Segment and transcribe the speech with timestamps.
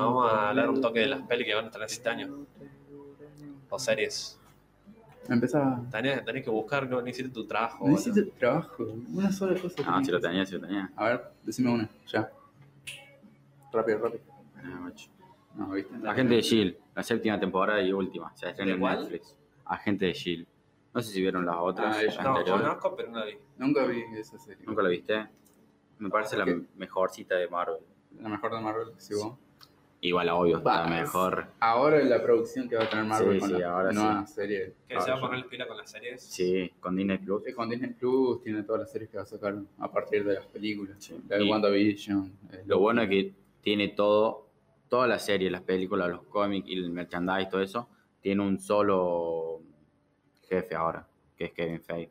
[0.00, 2.46] Bueno, vamos a hablar un toque de las pelis que van a tener este año.
[3.68, 4.38] O series.
[5.28, 5.82] Empezaba.
[5.90, 7.76] Tenés, tenés que buscar, no hiciste tu trabajo.
[7.84, 8.00] No boludo.
[8.00, 8.82] hiciste trabajo.
[9.12, 9.82] Una sola cosa.
[9.82, 10.90] No, si lo tenía, si lo tenía.
[10.96, 12.30] A ver, decime una, ya.
[13.72, 14.22] Rápido, rápido.
[14.56, 15.08] Ah, macho.
[15.54, 15.94] No, ¿viste?
[16.08, 18.34] Agente de Shield, la séptima temporada y última.
[18.34, 19.00] Se estrena ¿De en?
[19.02, 19.36] Netflix.
[19.66, 20.46] Agente de Shield.
[20.94, 22.62] No sé si vieron las otras Ah, las yo No, anteriores.
[22.66, 23.38] conozco, pero no la vi.
[23.58, 24.64] Nunca vi esa serie.
[24.66, 25.28] ¿Nunca la viste?
[25.98, 26.50] Me parece la Ok.
[26.76, 27.78] mejorcita de Marvel.
[28.20, 29.34] La mejor de Marvel, sí, vos.
[30.02, 31.46] Igual, obvio, Va, la es- mejor.
[31.60, 34.26] Ahora es la producción que va a tener Marvel Sí, con sí, la ahora nueva
[34.26, 34.74] serie.
[34.88, 36.22] Que se va a poner el pila con las series.
[36.22, 37.42] Sí, con Disney Plus.
[37.44, 40.34] Sí, con Disney Plus tiene todas las series que va a sacar a partir de
[40.34, 40.96] las películas.
[41.00, 41.20] Sí.
[41.28, 42.32] La de Y WandaVision.
[42.64, 44.46] Lo bueno es que tiene todo,
[44.88, 47.86] toda la serie, las películas, los cómics y el merchandise, todo eso,
[48.22, 49.60] tiene un solo
[50.48, 51.06] jefe ahora,
[51.36, 52.10] que es Kevin Feige.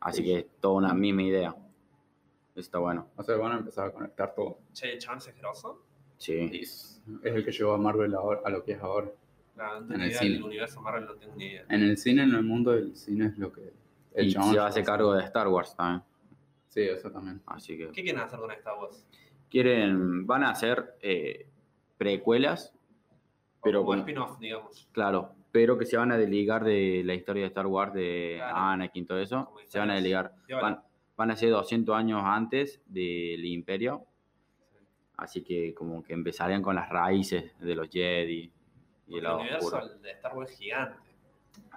[0.00, 0.24] Así Sí.
[0.28, 1.48] que es toda una misma idea.
[2.50, 3.06] Eso está bueno.
[3.16, 4.58] O sea, van a empezar a conectar todo.
[4.74, 5.82] Che, Chance es grosso.
[6.20, 6.50] Sí.
[6.52, 9.08] Es, es el que llevó a Marvel ahora, a lo que es ahora.
[9.56, 10.32] No, no tengo En ni el idea cine.
[10.34, 11.64] del universo Marvel, no tengo ni idea.
[11.68, 13.72] En el cine, en el mundo del cine es lo que...
[14.14, 16.02] El Y se hace cargo de Star Wars también.
[16.68, 17.40] Sí, eso también.
[17.46, 19.04] Así que ¿Qué quieren hacer con Star Wars?
[19.50, 21.46] quieren, van a hacer eh,
[21.98, 22.72] precuelas,
[23.62, 24.88] pero con- spin-off, digamos.
[24.92, 28.56] claro, pero que se van a desligar de la historia de Star Wars, de Claro.
[28.56, 30.32] Anakin, todo eso, se van a desligar.
[30.60, 30.80] Van,
[31.16, 34.04] van a ser 200 años antes del Imperio,
[35.20, 38.50] así que como que empezarían con las raíces de los Jedi
[39.08, 39.88] y El universo oscura.
[40.02, 40.96] de Star Wars gigante.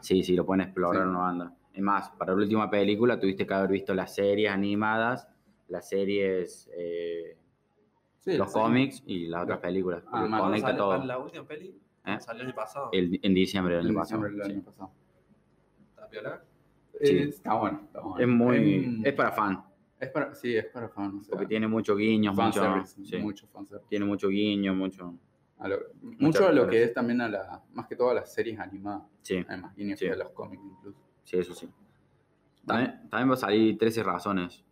[0.02, 1.10] Sí, sí, lo pueden explorar Sí.
[1.10, 1.54] una banda.
[1.74, 5.28] Es más, para la última película tuviste que haber visto las series animadas,
[5.68, 7.38] las series, eh,
[8.20, 8.54] Sí, los sí.
[8.60, 10.04] cómics y las otras Lo- películas.
[10.08, 11.04] Ah, man, ¿Cuándo conecta sale todo.
[11.06, 11.76] la última peli?
[12.06, 12.18] ¿Eh?
[12.20, 12.90] Salió el año pasado.
[12.92, 14.24] El- en diciembre del año pasado.
[14.28, 14.42] sí.
[14.52, 14.64] año.
[15.90, 16.42] ¿Está piola?
[17.02, 17.18] Sí.
[17.18, 18.20] Eh, está bueno, está bueno.
[18.20, 19.02] Es muy.
[19.04, 19.64] Es para fan,
[20.04, 21.18] es para, sí, es para fan.
[21.20, 23.88] O sea, porque tiene muchos guiños, mucho, sí, mucho fanservice.
[23.90, 25.14] tiene mucho guiño, mucho.
[25.60, 28.34] A lo- mucho de lo que es también a la, más que todo a las
[28.34, 29.04] series animadas.
[29.22, 30.08] Sí, Además, guiños Sí.
[30.08, 31.00] de los cómics incluso.
[31.24, 31.70] sí, eso sí.
[32.66, 34.64] También, también va a salir 13 razones.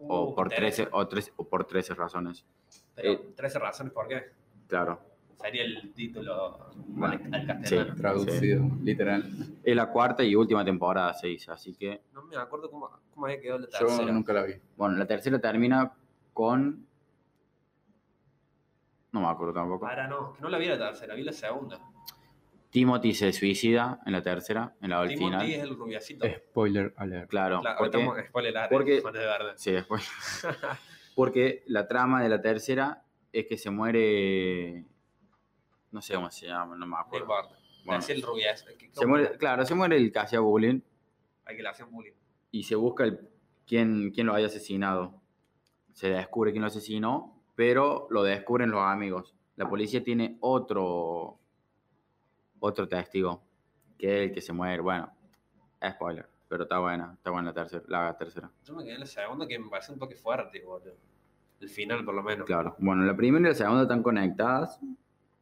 [0.00, 0.96] O Uh, por, me 13, interesa.
[0.96, 2.46] o, 13, o por 13 razones.
[2.94, 4.26] Pero, eh, 13 razones por qué.
[4.68, 5.00] Claro.
[5.40, 6.58] Sería el título
[7.00, 7.46] al, al Sí.
[7.46, 7.94] castellano.
[7.94, 9.24] Traducido, literal.
[9.62, 11.50] Es la cuarta y última temporada, se dice.
[11.52, 14.12] Así que, No me acuerdo cómo, cómo había quedado la Yo tercera.
[14.12, 14.54] nunca la vi.
[14.76, 15.92] bueno, la tercera termina
[16.32, 16.86] con.
[19.12, 19.86] No me acuerdo tampoco.
[19.86, 21.78] Ahora no, que no la vi la tercera, vi la segunda.
[22.70, 25.50] Timothy se suicida en la tercera, en la Timothy final.
[25.50, 26.26] es el rubiacito.
[26.26, 27.30] Spoiler alert.
[27.30, 29.52] Claro, Claro, porque, estamos spoiler alert, porque- fue de verdad.
[29.56, 30.06] sí, después.
[31.16, 34.84] porque la trama de la tercera es que se muere.
[35.90, 37.26] No sé cómo se llama, no me acuerdo.
[37.84, 38.66] Bueno, el rubiazo.
[38.78, 40.80] que- se muere, claro, se muere el que hacía bullying
[41.46, 42.12] Hay que le hacen bullying.
[42.50, 43.18] y se busca el,
[43.66, 45.20] quién, quién lo haya asesinado.
[45.92, 49.34] Se descubre quién lo asesinó, pero lo descubren los amigos.
[49.56, 51.38] La policía tiene otro,
[52.60, 53.42] otro testigo,
[53.96, 54.80] que es el que se muere.
[54.82, 55.10] Bueno,
[55.90, 57.84] spoiler, pero está buena, está buena la tercera.
[57.88, 58.50] La tercera.
[58.64, 60.94] Yo me quedé en la segunda que me parece un toque fuerte, boludo.
[61.60, 62.46] El final, por lo menos.
[62.46, 62.76] Claro.
[62.78, 64.78] Bueno, la primera y la segunda están conectadas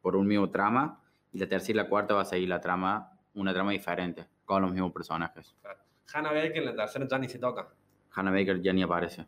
[0.07, 1.01] por un mismo trama,
[1.33, 4.61] y la tercera y la cuarta va a seguir la trama, una trama diferente, con
[4.61, 5.53] los mismos personajes.
[5.61, 5.79] Claro.
[6.13, 7.67] Hannah Baker en la tercera ya ni se toca.
[8.13, 9.27] Hannah Baker ya ni aparece.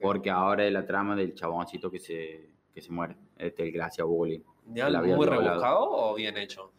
[0.00, 3.16] Porque ahora es la trama del chaboncito que se, que se muere.
[3.36, 4.42] Este, el Gracia Bullying.
[4.66, 6.72] ¿Ya la muy rebuscado o bien hecho?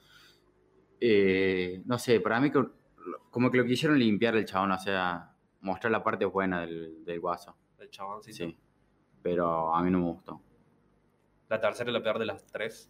[1.02, 2.64] Eh, no sé, para mí que-
[3.32, 7.20] como que lo quisieron limpiar el chabón, o sea, mostrar la parte buena del, del
[7.20, 7.54] guaso.
[7.80, 8.38] El chaboncito.
[8.38, 8.58] Sí.
[9.22, 10.42] Pero a mí no me gustó.
[11.54, 12.90] La tercera es la peor de las tres.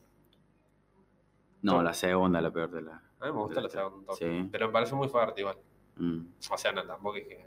[1.64, 2.94] No, la segunda es la peor de la.
[3.20, 3.98] A mí me gusta la las segunda.
[3.98, 4.42] un toque.
[4.44, 4.50] Sí.
[4.54, 5.58] Pero me parece muy fuerte igual.
[5.98, 6.20] Mm.
[6.50, 7.46] O sea, no, tampoco es que...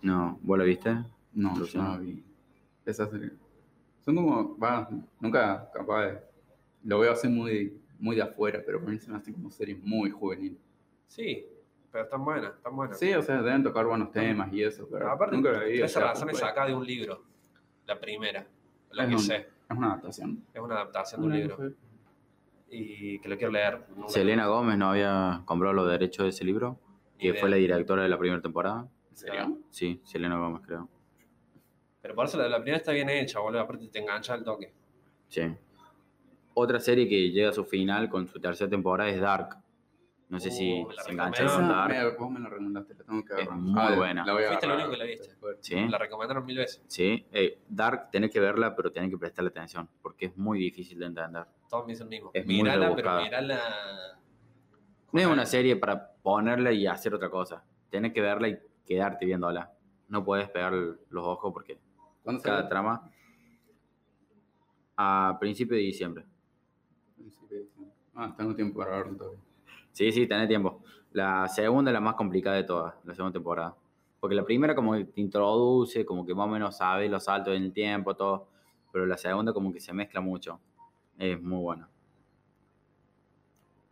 [0.00, 0.96] No, ¿vos la viste?
[1.34, 2.24] No, yo no la vi.
[2.86, 3.32] Esa serie.
[4.00, 4.88] Son como, va,
[5.20, 6.20] nunca capaz de,
[6.84, 9.82] lo veo así muy, muy de afuera, pero para mí se me hacen como series
[9.84, 10.58] muy juveniles.
[11.08, 11.46] Sí,
[11.92, 12.98] pero están buenas, están buenas.
[12.98, 15.82] Sí, o sea, deben tocar buenos temas y eso, pero Aparte, nunca la vi.
[15.82, 17.22] esa razón es sacada de un libro.
[17.84, 18.46] La primera.
[18.92, 19.59] Lo Es que un- sé.
[19.70, 20.44] Es una adaptación.
[20.52, 21.72] Es una adaptación de un libro.
[22.68, 23.86] Y que lo quiero leer.
[24.08, 26.78] Selena Gómez no había comprado los derechos de ese libro,
[27.18, 27.40] idea.
[27.40, 28.88] fue la directora de la primera temporada.
[29.10, 29.58] ¿En serio?
[29.70, 30.88] Sí, Selena Gómez, creo.
[32.02, 33.60] Pero por eso la, la primera está bien hecha, boludo.
[33.60, 34.72] Aparte te engancha el toque.
[35.28, 35.42] Sí.
[36.54, 39.56] Otra serie que llega a su final con su tercera temporada es Dark.
[40.30, 41.10] No sé Uh, si me la se recomiendo.
[41.10, 41.88] engancharon Esa, en Dark.
[41.92, 43.58] me, vos me la recomendaste, la tengo que Es agarrar.
[43.58, 44.24] muy la- buena.
[44.26, 45.26] La voy a Fuiste el único que la viste.
[45.28, 45.56] después.
[45.60, 46.82] Sí, La recomendaron mil veces.
[46.86, 47.26] sí.
[47.32, 51.06] Eh, Dark, tenés que verla, pero tenés que prestarle atención, porque es muy difícil de
[51.06, 51.46] entender.
[51.68, 52.30] Todos me dicen lo mismo.
[52.32, 53.60] Es muy Mírala, pero mírala.
[55.12, 57.64] No es una serie para ponerla y hacer otra cosa.
[57.90, 59.72] Tenés que verla y quedarte viéndola.
[60.08, 61.78] No puedes pegar los ojos porque
[62.22, 62.68] ¿Cuándo cada sale?
[62.68, 63.10] trama
[64.96, 66.24] A principio de diciembre.
[67.16, 67.94] Principio de diciembre.
[68.14, 69.40] Ah, tengo tiempo para verlo todavía.
[69.92, 70.82] Sí, sí, tenés tiempo.
[71.12, 73.74] La segunda es la más complicada de todas, la segunda temporada.
[74.20, 77.54] Porque la primera como que te introduce, como que más o menos sabes los saltos
[77.56, 78.48] en el tiempo, todo.
[78.92, 80.60] Pero la segunda como que se mezcla mucho.
[81.18, 81.88] Es muy buena.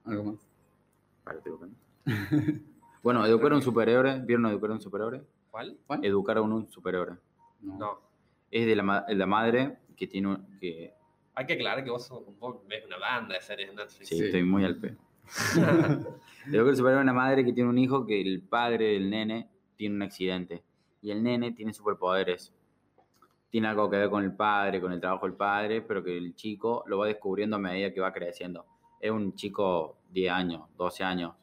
[0.05, 0.49] Algo más.
[1.25, 1.75] Para, buscando.
[3.03, 4.21] bueno, educar a un superhéroe.
[4.25, 5.23] ¿Vieron educar a un superhéroe?
[5.50, 5.77] ¿Cuál?
[5.87, 6.05] ¿Cuál?
[6.05, 7.17] Educar a un superhéroe.
[7.61, 7.79] No.
[7.79, 8.00] No.
[8.50, 10.95] Es de la, ma- la madre que tiene un- que
[11.35, 14.09] Hay que aclarar que vos, sos- vos ves una banda de series de Netflix.
[14.09, 14.25] Sí, Sí.
[14.25, 14.97] estoy muy al pedo.
[16.50, 19.48] Tengo que superar a una madre que tiene un hijo que el padre del nene
[19.76, 20.62] tiene un accidente.
[21.02, 22.52] Y el nene tiene superpoderes.
[23.50, 26.34] Tiene algo que ver con el padre, con el trabajo del padre, pero que el
[26.34, 28.66] chico lo va descubriendo a medida que va creciendo.
[29.00, 31.34] Es un chico 10 años, 12 años.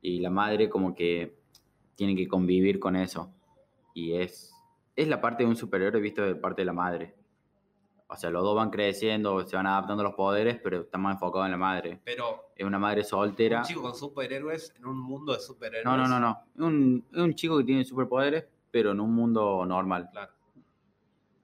[0.00, 1.36] Y la madre como que
[1.96, 3.32] tiene que convivir con eso.
[3.94, 4.54] Y es,
[4.94, 7.14] es la parte de un superhéroe visto de parte de la madre.
[8.10, 11.14] O sea, los dos van creciendo, se van adaptando a los poderes, pero está más
[11.16, 12.00] enfocado en la madre.
[12.04, 13.58] Pero Es una madre soltera.
[13.58, 15.84] un chico con superhéroes en un mundo de superhéroes.
[15.84, 16.42] No, no, no, no.
[16.54, 20.08] Es un, un chico que tiene superpoderes, pero en un mundo normal.
[20.10, 20.32] Claro.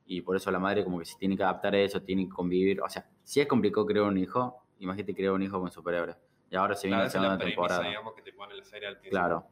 [0.07, 2.31] Y por eso la madre como que se tiene que adaptar a eso, tiene que
[2.33, 2.81] convivir.
[2.81, 6.17] O sea, si es complicado crear un hijo, imagínate crear un hijo con superhéroes.
[6.51, 7.89] Y ahora se viene Claro, la segunda premisa, temporada.
[7.89, 9.19] digamos, que te pone la serie al principio.
[9.19, 9.47] Claro.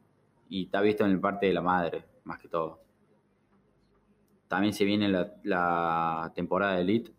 [0.49, 2.79] Y está visto en el parte de la madre, más que todo.
[4.53, 7.11] También se viene la, la temporada de Elite,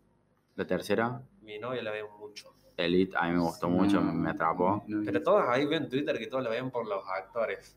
[0.55, 1.21] la tercera.
[1.41, 2.53] Mi novia la ve mucho.
[2.77, 4.85] Elite a mí me gustó mucho, No, me, atrapó.
[4.87, 7.75] No, Pero todas ahí ven en Twitter que todos la ven por los actores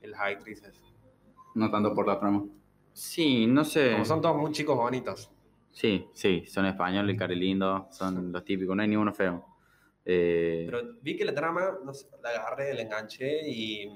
[0.00, 0.80] y las actrices.
[1.56, 2.44] no tanto por la trama.
[2.92, 3.94] Sí, no sé.
[3.94, 5.28] Como son todos muy chicos bonitos.
[5.72, 9.44] Sí, sí, son españoles, cari lindo, son los típicos, no hay ninguno feo.
[10.04, 13.90] Eh, Pero vi que la trama, no sé, la agarré, la enganché y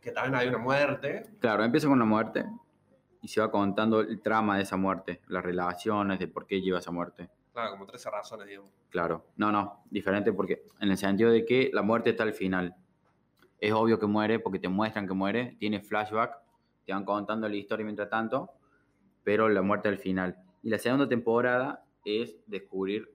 [0.00, 1.32] que también hay una muerte.
[1.38, 2.46] claro, empieza con la muerte
[3.20, 6.78] y se va contando el trama de esa muerte, las relaciones, de por qué lleva
[6.78, 7.28] esa muerte.
[7.52, 8.70] Claro, como 13 razones, digamos.
[8.90, 12.76] Claro, no, no, diferente porque en el sentido de que la muerte está al final.
[13.60, 16.38] Es obvio que muere porque te muestran que muere, tiene flashback,
[16.86, 18.52] te van contando la historia mientras tanto,
[19.24, 20.36] pero la muerte al final.
[20.62, 23.10] Y la segunda temporada es descubrir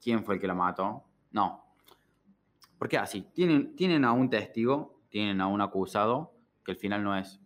[0.00, 1.04] quién fue el que la mató.
[1.32, 1.64] No.
[2.78, 3.22] ¿Por qué así?
[3.34, 6.32] Tienen, tienen a un testigo, tienen a un acusado,
[6.64, 7.40] que al final no es.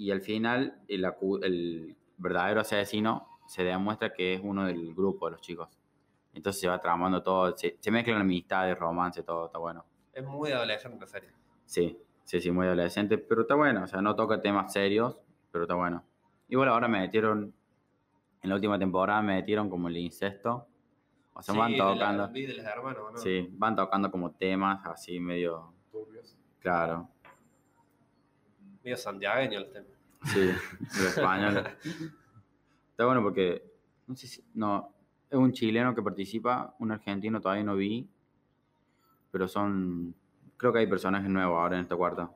[0.00, 1.04] Y al final el,
[1.42, 5.78] el verdadero asesino se demuestra que es uno del grupo de los chicos.
[6.32, 9.84] Entonces se va tramando todo, se, se mezclan amistades, romance, todo, está bueno.
[10.14, 11.28] Es muy adolescente la serie.
[11.66, 15.18] Sí, sí, sí, muy adolescente, pero está bueno, o sea, no toca temas serios,
[15.52, 16.02] pero está bueno.
[16.48, 17.52] Igual ahora me metieron,
[18.42, 20.66] en la última temporada me metieron como el incesto,
[21.34, 23.18] o sea, van Sí, de la- tocando, de hermanos, ¿no?
[23.18, 26.38] sí, van tocando como temas así medio, Turbios.
[26.58, 27.06] claro,
[28.82, 29.86] Medio santiagueño el tema.
[30.24, 31.64] sí, de español.
[32.90, 33.62] Está bueno porque,
[34.06, 34.92] no sé si, no,
[35.30, 38.08] es un chileno que participa, un argentino todavía no vi,
[39.30, 40.14] pero son,
[40.56, 42.30] creo que hay personajes nuevos ahora en esta cuarta.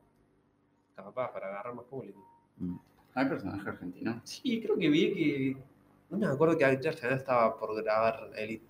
[0.94, 2.25] Capaz, para agarrar más público.
[2.58, 2.76] Mm.
[3.14, 4.17] Hay personajes argentinos.
[4.25, 5.56] Sí, creo que vi que.
[6.11, 8.64] No me acuerdo que ya estaba por grabar Elite.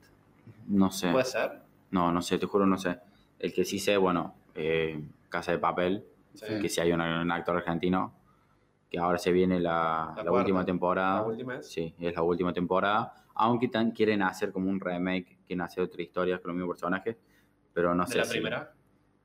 [0.67, 1.11] No sé.
[1.11, 1.61] ¿Puede ser?
[1.91, 2.99] No, no sé, te juro, no sé.
[3.38, 6.05] El que sí sé, bueno, eh, Casa de Papel,
[6.35, 6.59] Sí.
[6.61, 8.15] que sí hay un, un actor argentino,
[8.91, 10.39] que ahora se viene la, La la cuarta.
[10.41, 11.21] última temporada.
[11.23, 11.69] La última es.
[11.71, 13.15] Sí, es la última temporada.
[13.35, 17.17] Aunque tan quieren hacer como un remake, quieren hacer otra historia con los mismos personajes,
[17.73, 18.73] pero no ¿De sé la si- primera?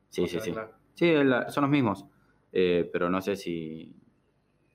[0.10, 0.52] Sí, sí, sí.
[0.52, 0.72] claro.
[0.96, 1.14] Sí,
[1.50, 2.06] son los mismos,
[2.52, 3.96] eh, pero no sé si,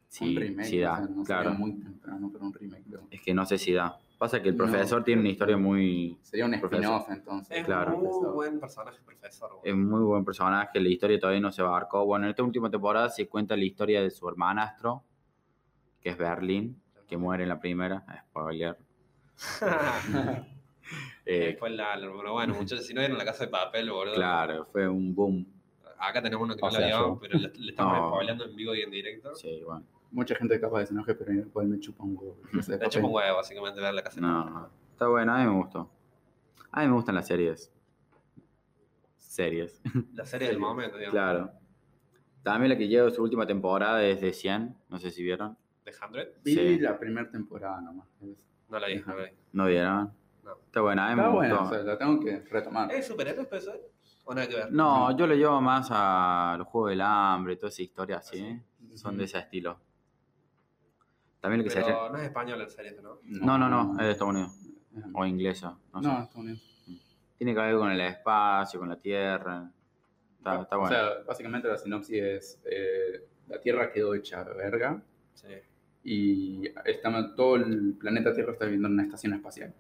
[0.08, 0.64] si, un remake.
[0.68, 0.92] si da.
[0.92, 2.84] o sea, no claro, muy temprano para un remake.
[2.88, 3.98] pero es que no sé si da.
[4.18, 6.16] Pasa que el No, profesor tiene una historia muy...
[6.22, 7.58] Sería un spin-off entonces.
[7.58, 7.96] Es Claro.
[7.98, 9.50] muy buen personaje, profesor.
[9.64, 12.04] Es muy buen personaje, la historia todavía no se abarcó.
[12.06, 15.02] Bueno, en esta última temporada se cuenta la historia de su hermanastro,
[16.00, 18.04] que es Berlín, que muere en la primera.
[18.30, 18.76] Spoiler.
[21.26, 24.14] Eh, Fue la, la- pero bueno, muchachos, si no vieron la casa de papel, boludo.
[24.14, 25.46] claro, fue un boom.
[25.98, 28.08] Acá tenemos uno que O no la vio, pero le, le estamos No.
[28.10, 29.34] spoileando en vivo y en directo.
[29.34, 29.86] Sí, bueno.
[30.14, 32.38] Mucha gente capaz de se enoje, pero igual me chupa un huevo.
[32.52, 34.70] No sé, Le chupa un huevo, básicamente, ver la casa No, papel.
[34.92, 35.90] está bueno, a mí me gustó.
[36.70, 37.72] A mí me gustan las series.
[39.16, 39.80] Series,
[40.14, 41.12] La serie del momento, digamos.
[41.14, 41.50] claro.
[42.42, 45.56] También la que lleva su última temporada es de 100, no sé si vieron.
[45.84, 46.10] ¿De 100?
[46.44, 46.78] Vi Sí.
[46.78, 48.06] la primera temporada nomás.
[48.68, 49.30] No la vi, no la vi.
[49.52, 50.12] ¿No vieron?
[50.44, 50.52] No.
[50.66, 51.48] Está buena, a mí me Está gustó.
[51.48, 52.92] buena, o sea, la tengo que retomar.
[52.92, 53.80] ¿Es superhéroes, puede ser?
[54.26, 54.72] ¿O nada que ver?
[54.72, 58.40] No, yo lo llevo más a los Juegos del Hambre, toda esa historia así.
[58.42, 59.80] ¿Ah, Son de ese estilo.
[61.44, 62.12] También lo que se Pero hace...
[62.12, 63.18] no es español la serie, ¿no?
[63.22, 64.52] No, no, no, es de Estados Unidos.
[65.12, 66.22] O inglesa, no, No, sé.
[66.24, 66.60] está bien.
[67.36, 69.70] Tiene que ver con el espacio, con la tierra.
[70.38, 70.96] Está, está O bueno.
[70.96, 75.02] sea, básicamente la sinopsis es: eh, la Tierra quedó hecha verga
[75.34, 75.48] Sí.
[76.04, 79.74] y está, todo el planeta Tierra está viviendo en una estación espacial.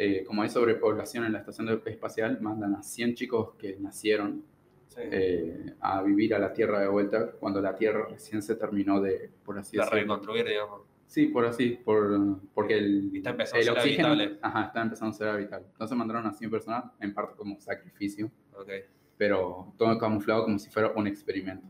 [0.00, 4.42] eh, como hay sobrepoblación en la estación espacial, mandan a 100 chicos que nacieron
[4.88, 5.00] Sí.
[5.04, 9.30] eh, a vivir a la Tierra de vuelta cuando la Tierra recién se terminó de,
[9.44, 10.00] por así de decirlo.
[10.00, 10.82] reconstruir, digamos.
[11.08, 14.38] Sí, por así, por, porque el, está empezando a el ser oxígeno habitable.
[14.42, 15.66] ajá, está empezando a ser habitable.
[15.72, 18.70] Entonces mandaron a 100 personas, en parte como sacrificio, Ok.
[19.16, 21.66] pero todo camuflado como si fuera un experimento.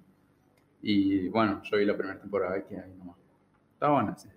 [0.82, 3.16] Y bueno, yo vi la primera temporada y que ahí nomás.
[3.74, 4.28] Está buena, sí.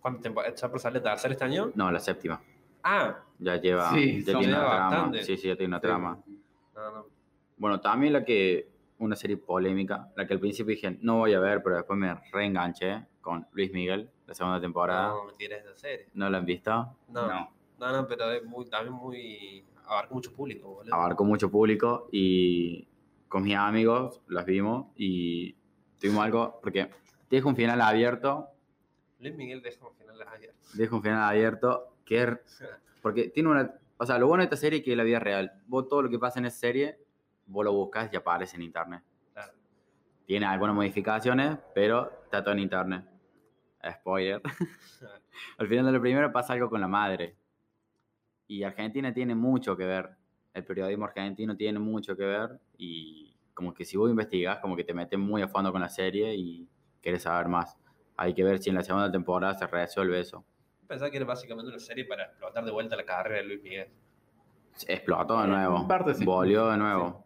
[0.00, 0.42] ¿Cuánto tiempo?
[0.42, 1.70] ¿Está por salir tercera este año?
[1.74, 2.40] No, la séptima.
[2.82, 4.88] Ah, Ya lleva, Sí, ya son tiene una trama.
[4.90, 5.22] bastante.
[5.22, 6.18] Sí, sí, ya tiene una trama.
[6.74, 7.06] no, no.
[7.56, 11.40] Bueno, también la que, una serie polémica, la que al principio dije, no voy a
[11.40, 15.08] ver, pero después me reenganché con Luis Miguel, la segunda temporada.
[15.08, 16.06] No, mentira, es de serie.
[16.12, 16.70] ¿No la han visto?
[17.08, 17.50] No, No.
[17.80, 19.64] no, no, pero es muy, también muy.
[19.86, 20.94] abarca mucho público, boludo.
[20.94, 22.86] Abarcó mucho público y
[23.28, 25.54] con mis amigos las vimos y
[25.98, 26.90] tuvimos algo, porque
[27.30, 28.48] deja un final abierto,
[29.18, 30.58] Luis Miguel deja un final abierto.
[30.74, 32.38] deja un final abierto que
[33.02, 33.74] Porque tiene una.
[33.96, 35.52] O sea, lo bueno de esta serie es que es la vida real.
[35.66, 36.98] Vos todo lo que pasa en esa serie,
[37.46, 39.02] vos lo buscas y aparece en internet.
[39.32, 39.52] Claro.
[40.26, 43.04] Tiene algunas modificaciones, pero está todo en internet.
[43.92, 44.40] Spoiler.
[45.58, 47.36] Al final de la primera pasa algo con la madre.
[48.46, 50.10] Y Argentina tiene mucho que ver.
[50.52, 52.60] El periodismo argentino tiene mucho que ver.
[52.76, 55.88] Y como que si vos investigás, como que te metes muy a fondo con la
[55.88, 56.68] serie y
[57.00, 57.76] querés saber más.
[58.16, 60.44] Hay que ver si en la segunda temporada se resuelve eso.
[60.86, 63.88] Pensaba que era básicamente una serie para explotar de vuelta la carrera de Luis Miguel.
[64.86, 65.78] Explotó de nuevo.
[65.78, 66.24] En parte sí.
[66.24, 67.24] Volvió de nuevo.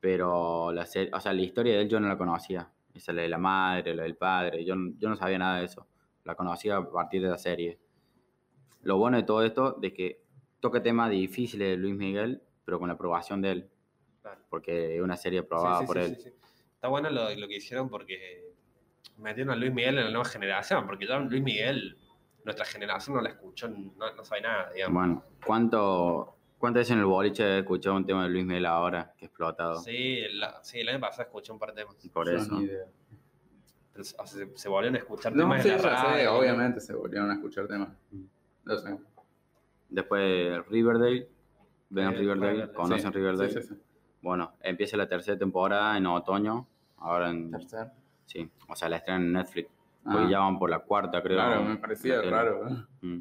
[0.00, 2.70] Pero la serie, o sea, la historia de él yo no la conocía.
[2.96, 4.64] Esa la de la madre, la del padre.
[4.64, 5.86] Yo, yo no sabía nada de eso.
[6.24, 7.78] La conocía a partir de la serie.
[8.82, 10.22] Lo bueno de todo esto es que
[10.60, 13.70] toca temas difíciles de Luis Miguel, pero con la aprobación de él.
[14.22, 14.40] Claro.
[14.48, 16.16] Porque es una serie aprobada Sí, sí, por sí, él.
[16.16, 16.34] sí, sí.
[16.74, 18.52] Está bueno lo, lo que hicieron porque
[19.18, 21.96] metieron a Luis Miguel en la nueva generación, porque ya Luis Miguel,
[22.44, 24.94] nuestra generación no la escuchó, no, no sabe nada, digamos.
[24.94, 29.12] Bueno, ¿cuánto, ¿cuántas veces en el boliche he escuchado un tema de Luis Miguel ahora
[29.16, 29.76] que ha explotado?
[29.80, 31.96] Sí, la- sí, el año pasado escuché un par de temas.
[32.12, 32.54] Por eso.
[32.58, 32.84] ni idea.
[33.92, 36.34] Pero, o sea, se, se volvieron a escuchar No, temas sí, en la sé, radio.
[36.34, 37.88] obviamente se volvieron a escuchar temas.
[38.64, 38.96] Lo sé.
[39.88, 41.28] Después Riverdale.
[41.88, 42.52] ¿Ven Eh, Riverdale?
[42.52, 43.50] Riverdale, ¿Conocen Sí, Riverdale?
[43.52, 43.80] Sí, sí, sí.
[44.20, 46.66] Bueno, empieza la tercera temporada en otoño.
[46.98, 47.50] Ahora en.
[47.52, 47.90] Tercer.
[48.26, 49.70] Sí, o sea, la estrenan en Netflix.
[50.02, 51.36] Porque Ah, ya van por la cuarta, creo.
[51.36, 52.68] claro, me parecía raro.
[52.68, 52.72] ¿eh?
[53.02, 53.20] Mm.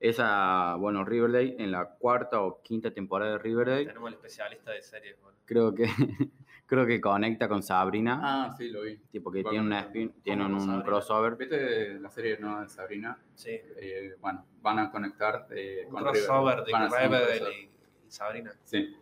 [0.00, 4.80] Esa, bueno, Riverdale, en la cuarta o quinta temporada de Riverdale, Tenemos el especialista de
[4.82, 5.20] series.
[5.20, 5.36] bueno.
[5.44, 5.84] creo que
[6.66, 8.18] creo que conecta con Sabrina.
[8.22, 8.96] Ah, sí, lo vi.
[9.12, 10.84] tipo que bueno, tiene, una spin, tienen un Sabrina?
[10.84, 11.36] crossover.
[11.36, 13.18] ¿Viste la serie nueva de Sabrina?
[13.34, 17.52] Sí, Eh, bueno, van a conectar eh, un con crossover de a Riverdale crossover.
[17.52, 17.70] y,
[18.08, 18.52] Sabrina.
[18.64, 18.96] Sí.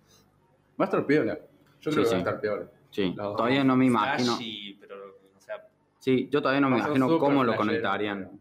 [0.81, 1.38] Va a estar piola.
[1.81, 2.71] Yo creo Sí, que va a estar piola.
[2.90, 4.35] Sí, Los todavía no me imagino.
[4.35, 4.97] Flashy, pero,
[5.37, 5.64] o sea,
[5.99, 8.33] Sí, yo todavía no me a imagino cómo lo conectarían.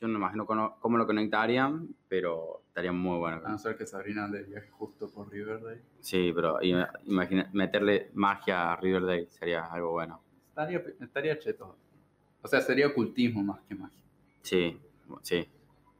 [0.00, 3.40] Yo no me imagino cómo, cómo lo conectarían, pero estaría muy bueno.
[3.44, 5.82] A no ser que Sabrina ande de viaje justo por Riverdale.
[6.00, 10.20] Sí, pero imagina, meterle magia a Riverdale sería algo bueno.
[10.50, 11.76] Estaría, estaría cheto.
[12.42, 13.98] O sea, sería ocultismo más que magia.
[14.42, 14.80] Sí,
[15.22, 15.48] sí.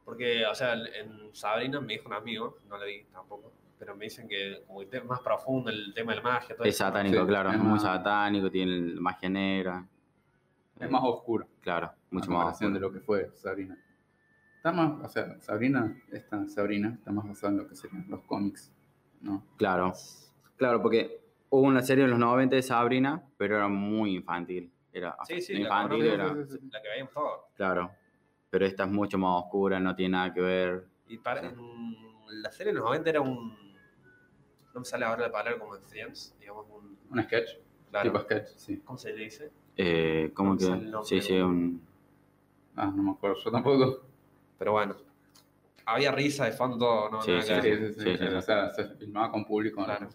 [0.05, 4.05] porque, o sea, en Sabrina me dijo un amigo, no lo vi tampoco, pero me
[4.05, 6.55] dicen que como que es más profundo el tema de la magia.
[6.55, 6.85] Todo Es eso.
[6.85, 7.51] satánico, Sí, claro.
[7.51, 9.85] es muy más- satánico, tiene magia negra.
[10.79, 11.45] Es más oscuro.
[11.59, 12.37] Claro, mucho más.
[12.37, 12.93] comparación de oscuro.
[12.93, 13.77] lo que fue Sabrina.
[14.59, 18.19] Está más, o sea, Sabrina, esta Sabrina está más basada en lo que serían los
[18.23, 18.69] cómics,
[19.21, 19.41] ¿no?
[19.55, 19.93] Claro,
[20.57, 24.69] claro, porque hubo una serie en los 90 de Sabrina, pero era muy infantil.
[24.91, 26.45] Era Sí, sí, la infantil, conozco, era.
[26.45, 26.69] sí, sí, sí.
[26.73, 27.39] La que veíamos todos.
[27.55, 27.91] Claro.
[28.49, 30.87] Pero esta es mucho más oscura, no tiene nada que ver.
[31.07, 31.55] Y para, en
[32.41, 33.57] la serie de los 90 era un.
[34.73, 36.97] No me sale ahora la palabra como en Friends, digamos, un.
[37.09, 37.51] Un sketch,
[37.91, 38.77] Claro, tipo sketch, sí.
[38.83, 39.51] ¿Cómo se le dice?
[39.77, 40.91] Eh, ¿Cómo me que?
[41.05, 41.81] Sí, sí, un.
[42.75, 44.08] Ah, no me acuerdo, yo tampoco.
[44.59, 44.95] Pero bueno.
[45.85, 47.93] Había risa de fondo, no Sí, sí, que Sí, sí, sí.
[48.11, 48.35] sí, sí, sí.
[48.35, 49.79] O sea, se filmaba con público.
[49.81, 49.85] ¿no?
[49.87, 50.09] Claro.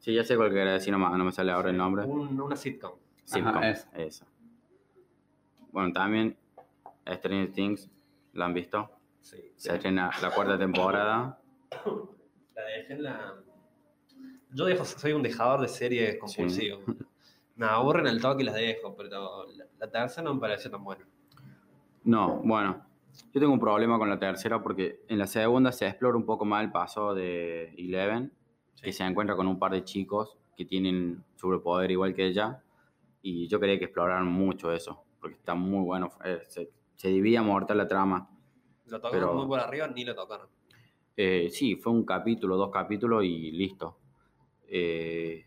[0.00, 2.02] Sí, ya sé cuál quería decir, no, me- no me sale ahora el nombre.
[2.04, 2.92] Un- una sitcom.
[3.24, 3.88] Sitcom, esa.
[3.96, 4.26] eso.
[5.70, 6.36] Bueno, también
[7.06, 7.88] Stranger Things,
[8.32, 8.90] ¿la han visto?
[9.22, 9.52] Sí.
[9.56, 11.38] Se estrena la cuarta temporada.
[12.54, 13.34] La dejé en la.
[14.50, 16.80] Yo dejo, soy un dejador de series compulsivo.
[17.56, 20.82] Me aburren el toque y las dejo, pero la, la tercera no me pareció tan
[20.84, 21.06] buena.
[22.04, 22.84] No, bueno,
[23.32, 26.44] yo tengo un problema con la tercera porque en la segunda se explora un poco
[26.44, 28.32] más el paso de Eleven,
[28.82, 32.62] que se encuentra con un par de chicos que tienen sobrepoder igual que ella,
[33.22, 37.38] y yo quería que exploraran mucho eso, porque está muy bueno, eh, se, se divide
[37.38, 38.28] a mortal la trama.
[38.86, 40.48] Lo tocaron Pero- muy por arriba, ni lo tocaron.
[41.16, 43.96] Eh, sí, fue un capítulo, dos capítulos y listo.
[44.66, 45.46] Eh,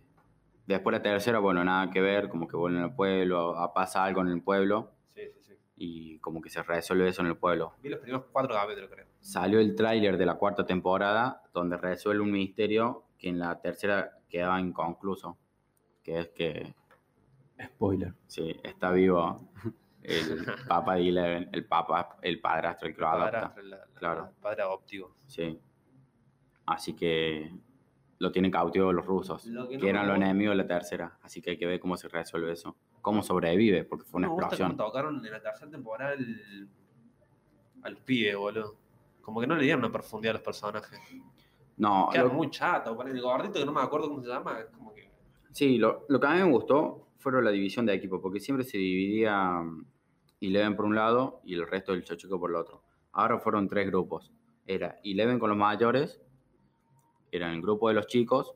[0.65, 4.29] después la tercera, bueno, nada que ver, como que vuelven al pueblo, pasa algo en
[4.29, 4.96] el pueblo Sí, sí, sí.
[5.79, 7.73] Y como que se resuelve eso en el pueblo.
[7.83, 9.05] Vi los primeros cuatro capítulos, creo.
[9.21, 14.17] salió el tráiler de la cuarta temporada donde resuelve un misterio que en la tercera
[14.29, 15.37] quedaba inconcluso,
[16.03, 16.73] que es que
[17.63, 18.13] Spoiler.
[18.27, 19.49] sí, está vivo
[20.03, 23.31] el Papa de Eleven, el Papa, el padrastro, el que lo adopta.
[23.31, 24.31] Padrastro, la- la- Claro.
[24.41, 25.15] Padre adoptivo.
[25.25, 25.59] Sí.
[26.65, 27.51] Así que
[28.19, 31.17] lo tienen cautivo los rusos, Lo que no eran los enemigos de la tercera.
[31.21, 32.75] Así que hay que ver cómo se resuelve eso.
[33.01, 34.75] Cómo sobrevive, porque fue una gusta explosión.
[34.77, 36.67] tocaron en la tercera temporada al,
[37.83, 38.75] al pibe, boludo.
[39.21, 40.99] Como que no le dieron una profundidad a los personajes.
[41.77, 42.99] No, Quedaron lo- muy chato.
[43.03, 44.59] El gordito que no me acuerdo cómo se llama.
[44.59, 45.09] Es como que.
[45.51, 48.65] sí, lo, lo que a mí me gustó fueron la división de equipo, porque siempre
[48.65, 49.85] se dividía mm,
[50.41, 52.83] Eleven por un lado y el resto del chochico por el otro.
[53.11, 54.31] Ahora fueron tres grupos.
[54.65, 56.21] Era Eleven con los mayores,
[57.37, 58.53] era el grupo de los chicos,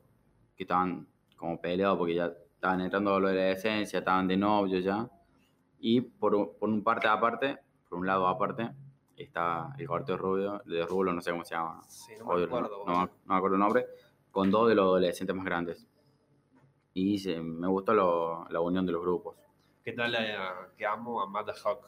[0.56, 5.08] que estaban como peleados porque ya estaban entrando a la adolescencia, estaban de novio ya.
[5.80, 7.58] Y por, por un parte aparte,
[7.88, 8.70] por un lado aparte,
[9.16, 11.82] está el corte de rubio, de rulo, no sé cómo se llama.
[11.88, 12.84] Sí, no me acuerdo.
[12.86, 13.86] no, no- no me acuerdo el nombre,
[14.30, 15.86] con dos de los adolescentes más grandes.
[16.94, 19.36] Y se- me gustó lo- la unión de los grupos.
[19.82, 21.86] ¿Qué tal la que amo a Amanda Hawk?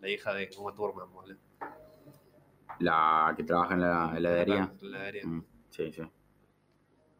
[0.00, 1.36] La hija de Uma Thurman, boludo.
[2.80, 4.72] La que trabaja en la heladería.
[4.80, 5.26] La heladería.
[5.26, 6.02] Mm, sí, sí.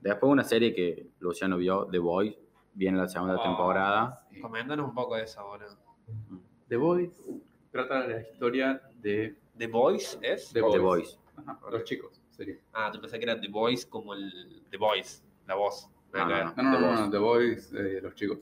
[0.01, 2.37] Después una serie que Luciano vio, The Boys,
[2.75, 3.43] viene la segunda Oh.
[3.43, 4.27] temporada.
[4.31, 4.41] Sí.
[4.41, 5.77] Coméntanos un poco de esa, boludo.
[6.69, 7.11] The Boys
[7.73, 10.49] trata la historia de ¿The Boys es?
[10.53, 10.81] The The Boys.
[10.83, 11.21] Boys.
[11.37, 12.57] Ajá, los chicos, sería.
[12.73, 15.89] Ah, yo pensé que era The Boys como el The Voice, la voz.
[16.13, 16.29] No, no.
[16.29, 17.01] No, no, The no, Boys.
[17.01, 18.39] no, The Boys, eh, los chicos.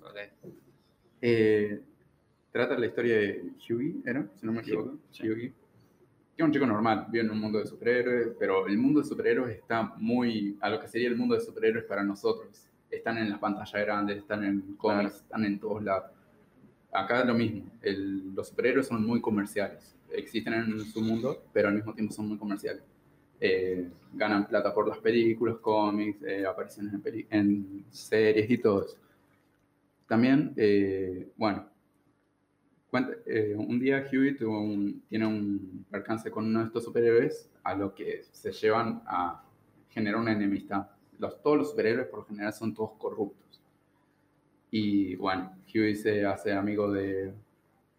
[1.20, 1.80] Eh,
[2.52, 4.26] trata la historia de Hughie, ¿era?
[4.34, 4.99] Si no me equivoco.
[5.11, 5.28] Sí.
[5.28, 5.52] Hughie.
[6.36, 9.06] Que es un chico normal, vive en un mundo de superhéroes, pero el mundo de
[9.06, 12.66] superhéroes está muy a lo que sería el mundo de superhéroes para nosotros.
[12.90, 16.10] Están en las pantallas grandes, están en cómics, están en todos lados.
[16.92, 19.96] Acá es lo mismo, el- los superhéroes son muy comerciales.
[20.12, 22.82] Existen en su mundo, pero al mismo tiempo son muy comerciales.
[23.40, 28.97] Eh, ganan plata por las películas, cómics, eh, apariciones en, en series y todo eso.
[30.06, 31.66] También, eh, bueno,
[33.26, 37.75] eh, un día Huey tuvo un- tiene un percance con uno de estos superhéroes a
[37.75, 39.43] lo que se llevan a
[39.91, 40.89] generar una enemistad.
[41.19, 43.61] Los, todos los superhéroes por general son todos corruptos.
[44.71, 47.33] Y bueno, Huey se hace amigo de,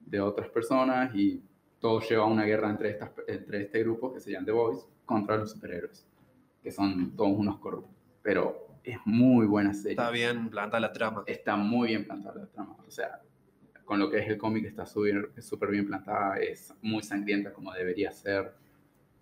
[0.01, 1.41] de otras personas y
[1.79, 4.87] todo lleva a una guerra entre, estas, entre este grupo que se llama The Boys
[5.05, 6.05] contra los superhéroes,
[6.61, 7.95] que son todos unos corruptos.
[8.21, 11.23] Pero es muy buena serie Está bien plantada la trama.
[11.27, 12.75] está muy bien plantada la trama.
[12.85, 13.21] O sea,
[13.85, 18.11] con lo que es el cómic está súper bien plantada, es muy sangrienta como debería
[18.11, 18.53] ser.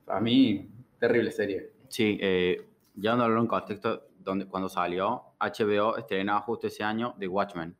[0.07, 1.71] A mí, terrible serie.
[1.89, 7.75] Sí, eh, llevándolo en contexto, donde, cuando salió, HBO estrenaba justo ese año The Watchmen.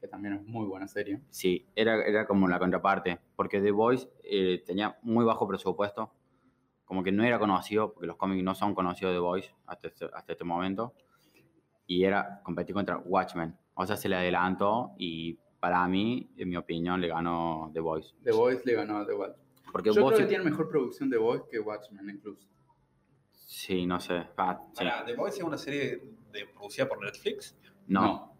[0.00, 1.20] Que también es muy buena serie.
[1.30, 6.12] Sí, era, era como la contraparte, porque The Voice eh, tenía muy bajo presupuesto,
[6.86, 9.88] como que no era conocido, porque los cómics no son conocidos de The Voice hasta
[9.88, 10.94] este, hasta este momento,
[11.86, 13.54] y era competir contra Watchmen.
[13.74, 18.14] O sea, se le adelantó y para mí, en mi opinión, le ganó The Voice.
[18.22, 19.46] The Voice le ganó a The Watchmen.
[19.72, 22.46] Porque Yo vos creo que sí- tiene mejor producción The Voice que Watchmen incluso.
[23.32, 24.28] Sí, no sé.
[24.36, 24.84] ah, sí.
[25.06, 27.58] ¿The Voice es una serie de, producida por Netflix?
[27.88, 28.32] No,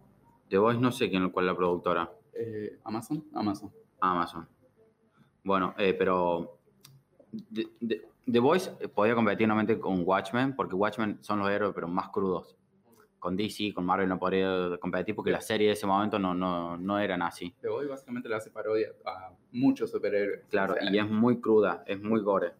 [0.49, 2.13] The Voice no sé quién, cuál es la productora.
[2.33, 3.25] Eh, ¿Amazon?
[3.35, 3.73] Amazon.
[3.99, 4.49] Amazon.
[5.43, 6.61] Bueno, eh, pero
[7.53, 11.89] The, The- The Voice podía competir nuevamente con Watchmen, porque Watchmen son los héroes, pero
[11.89, 12.57] más crudos.
[13.19, 16.77] Con DC, con Marvel no podría competir porque las series de ese momento no, no,
[16.77, 17.55] no eran así.
[17.61, 20.45] The Voice básicamente le hace parodia a muchos superhéroes.
[20.49, 22.53] Claro, O sea, y es muy cruda, es muy gore.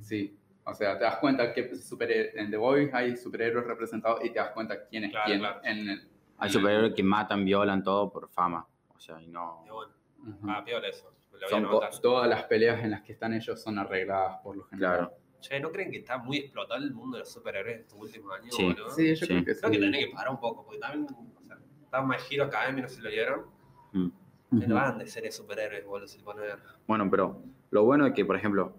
[0.00, 0.34] Sí.
[0.64, 4.38] O sea, te das cuenta que superhé- en The Voice hay superhéroes representados y te
[4.38, 5.38] das cuenta quién es Claro, quién.
[5.40, 5.60] claro.
[5.64, 8.66] En el, Hay superhéroes que matan, violan todo por fama.
[8.94, 9.62] O sea, y no.
[9.64, 10.50] El- Ujú.
[10.50, 11.12] ah, piola eso.
[11.48, 11.66] Son.
[12.02, 14.96] Todas las peleas en las que están ellos son arregladas por lo general.
[14.96, 15.12] Claro.
[15.40, 18.54] Che, ¿no creen que está muy explotado el mundo de los superhéroes estos últimos años?
[18.54, 18.64] Sí.
[18.64, 18.90] boludo?
[18.90, 19.26] Sí, yo Sí.
[19.26, 19.60] creo que sí.
[19.60, 22.82] Creo que tiene que parar un poco, porque también, o sea, está My Hero Academia,
[22.82, 23.46] no sé si lo vieron.
[23.92, 24.08] Mm.
[24.50, 26.58] No van de series superhéroes, boludo, si te ponen a ver.
[26.86, 28.74] Bueno, pero lo bueno es que, por ejemplo,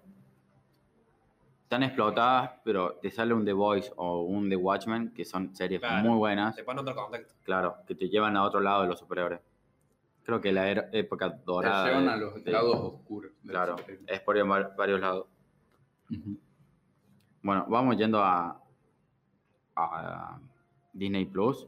[1.63, 5.79] están explotadas, pero te sale un The Voice o un The Watchmen, que son series
[5.79, 6.09] Claro.
[6.09, 6.55] muy buenas.
[6.55, 7.35] Te ponen otro contexto.
[7.43, 9.39] Claro, que te llevan a otro lado de los superhéroes.
[10.23, 11.87] Creo que la era- época Te dorada.
[11.87, 13.31] llevan de- a los de- lados oscuros.
[13.43, 13.75] de los Claro,
[14.07, 15.27] es por ir a var- varios lados.
[16.11, 16.37] Ujú.
[17.41, 18.61] Bueno, vamos yendo a,
[19.75, 20.39] a
[20.93, 21.67] Disney Plus.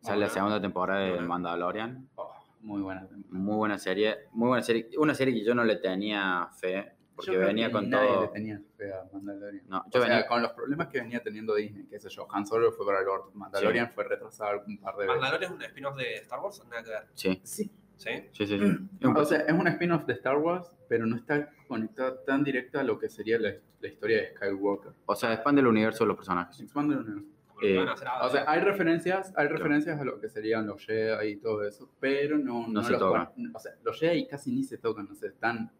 [0.00, 1.20] Sale la segunda temporada de.
[1.20, 2.08] Mandalorian.
[2.16, 3.06] Oh, muy buena.
[3.30, 4.16] Muy buena serie.
[4.32, 4.90] Muy buena serie.
[4.98, 6.92] Una serie que yo no le tenía fe.
[7.14, 8.22] Porque Yo creo venía que con nadie todo.
[8.22, 9.64] le tenía fe a Mandalorian.
[9.68, 10.26] No, O yo sea, venía.
[10.26, 13.06] con los problemas que venía teniendo Disney, qué sé yo, Han Solo fue para el
[13.06, 15.20] orto, Mandalorian fue retrasado un par de veces.
[15.20, 17.06] ¿Mandalorian es un spin-off de Star Wars nada que ver?
[17.14, 17.40] Sí.
[17.44, 17.70] Sí,
[18.02, 18.10] ¿Sí?
[18.32, 18.64] Sí, sí, sí.
[18.64, 22.80] Un O sea, es un spin-off de Star Wars, pero no está conectada tan directa
[22.80, 24.92] a lo que sería la, la historia de Skywalker.
[25.06, 26.58] O sea, expande el universo de los personajes.
[26.60, 27.28] Expande el universo.
[27.62, 27.78] Eh.
[28.22, 31.88] O sea, hay referencias, hay referencias a lo que serían los Jedi y todo eso,
[32.00, 33.28] pero no, No se los tocan.
[33.54, 35.70] O sea, los Jedi casi ni se tocan, no sé, están,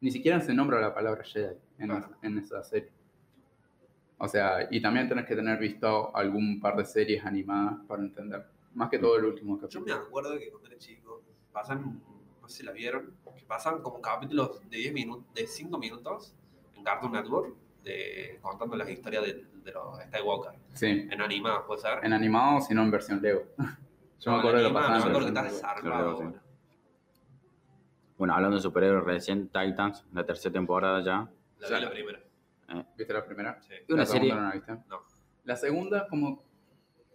[0.00, 2.06] ni siquiera se nombra la palabra Jedi en, Claro.
[2.06, 2.90] esa, en esa serie.
[4.18, 8.44] O sea, y también tenés que tener visto algún par de series animadas para entender.
[8.74, 9.84] Más que todo el último Yo capítulo.
[9.86, 11.17] me acuerdo que cuando era chico,
[11.58, 12.00] pasan,
[12.40, 16.34] no sé si la vieron, que pasan como capítulos de 10 minutos, de 5 minutos
[16.74, 20.52] en Cartoon Network, de, contando las historias de, de los Skywalker.
[20.72, 22.04] Sí, En animadas, puede ser.
[22.04, 23.42] en animado, sino en versión Lego.
[24.20, 25.80] Yo me acuerdo de lo No, me acuerdo que.
[25.82, 26.24] Claro, sí.
[28.16, 31.28] Bueno, hablando de superhéroes recién, Titans, la tercera temporada ya.
[31.58, 32.20] La vi la primera.
[32.96, 33.60] ¿Viste la primera?
[33.62, 33.74] Sí.
[33.88, 34.30] Y una la serie.
[34.30, 34.72] segunda no la viste.
[34.88, 35.02] No.
[35.44, 36.42] La segunda, como.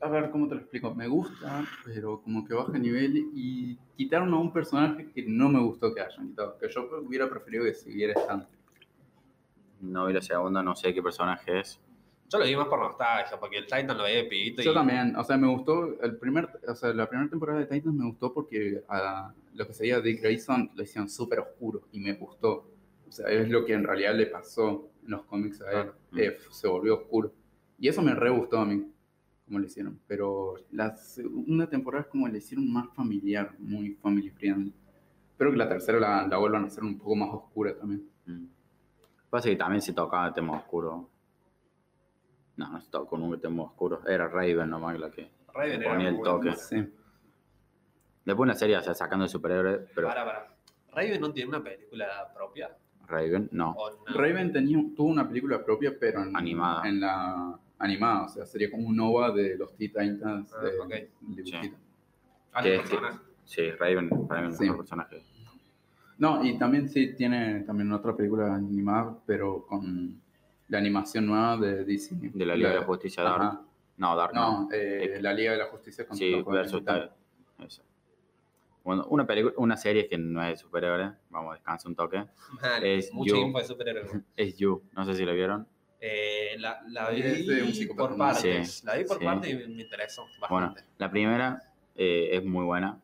[0.03, 0.93] A ver, ¿cómo te lo explico?
[0.93, 5.61] Me gusta, pero como que baja nivel y quitaron a un personaje que no me
[5.61, 6.57] gustó que hayan quitado.
[6.57, 8.45] Que yo hubiera preferido que siguiera estando.
[9.79, 11.79] No vi la segunda, no sé qué personaje es.
[12.29, 14.73] Yo lo vi más por nostalgia, porque el Titan lo veía de pibito y Yo
[14.73, 15.97] también, o sea, me gustó.
[16.01, 19.73] El primer, o sea, la primera temporada de Titans me gustó porque a lo que
[19.73, 22.69] sería Dick Grayson lo hicieron súper oscuro y me gustó.
[23.07, 25.91] O sea, es lo que en realidad le pasó en los cómics a él.
[25.91, 27.31] Ah, eh, se volvió oscuro.
[27.79, 28.85] Y eso me re gustó a mí,
[29.53, 29.99] como lo hicieron.
[30.07, 34.73] Pero la segunda temporada es como le hicieron más familiar, muy family friendly.
[35.31, 38.09] Espero que la tercera la, la vuelvan a hacer un poco más oscura también.
[38.25, 38.45] Mm.
[39.29, 41.07] Pasa que también se tocaba el tema oscuro.
[42.57, 44.01] No, no se tocó nunca el tema oscuro.
[44.07, 45.29] Era Raven nomás la que.
[45.53, 46.49] Raven era Ponía el toque.
[46.49, 46.55] bueno.
[46.55, 46.93] Sí.
[48.25, 50.55] Después una serie, o sea, sacando de superhéroes, pero Para, para.
[50.93, 52.75] Raven no tiene una película propia.
[53.07, 53.75] Raven, no.
[54.07, 56.87] Raven tenía, tuvo una película propia, pero en, Animada.
[56.87, 60.79] en la animada, o sea, sería como un OVA de los Teen Titans Ah, de,
[60.79, 60.93] ok.
[61.21, 61.77] dibujito.
[62.53, 63.19] Ah, es que- personaje.
[63.45, 64.63] Sí, Raven, para mí es el Sí.
[64.63, 65.23] mejor personaje.
[66.17, 70.21] No, y también sí tiene también otra película animada, pero con
[70.69, 72.15] la animación nueva de DC.
[72.33, 73.41] De la Liga de la Justicia Dark.
[73.41, 73.61] Ajá.
[73.97, 74.61] No, Dark no.
[74.61, 77.11] No, eh, la Liga de la Justicia contra Sí, versus tal.
[77.59, 77.83] Eso.
[78.83, 82.17] Bueno, una película, una serie que no es de superhéroes, vamos a descansar un toque,
[82.17, 83.37] Man, Es mucha You.
[83.41, 84.11] info de superhéroes.
[84.37, 85.67] es You, no sé si la vieron.
[86.05, 87.21] Eh, la, la vi
[87.95, 88.71] por partes.
[88.73, 89.23] Sí, la vi por sí.
[89.25, 90.83] partes y me, interesó Bueno, bastante.
[90.97, 91.63] la primera
[91.95, 92.99] eh, es muy buena,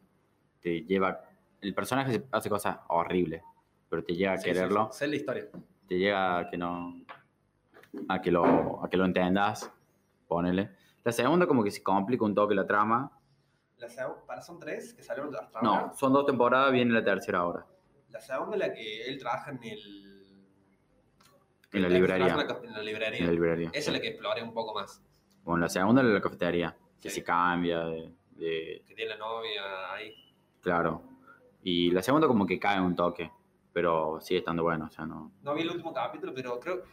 [0.59, 1.23] te lleva,
[1.61, 3.41] el personaje hace cosas horribles,
[3.89, 4.99] pero te llega a Sí, quererlo, sí.
[4.99, 5.45] Sé la historia.
[5.87, 6.93] te llega a que no,
[8.09, 9.71] a que lo, a que lo entendas,
[10.27, 10.71] ponele.
[11.05, 13.17] La segunda como que se complica un toque la trama,
[13.77, 15.93] La segunda, para son tres que salieron hasta no, ahora.
[15.95, 17.65] son dos temporadas, viene la tercera ahora,
[18.09, 20.18] La segunda es la que él trabaja en el.
[21.71, 22.27] En la librería.
[22.27, 23.19] En la, librería.
[23.19, 23.69] en la librería.
[23.73, 25.03] Esa es la que exploré un poco más.
[25.43, 29.93] Bueno, la segunda es la cafetería, que se cambia de, de- Que tiene la novia
[29.93, 30.13] ahí.
[30.61, 31.03] Claro.
[31.63, 33.31] Y la segunda como que cae un toque,
[33.73, 35.31] pero sigue estando bueno, o sea, no...
[35.43, 36.83] No vi el último capítulo, pero creo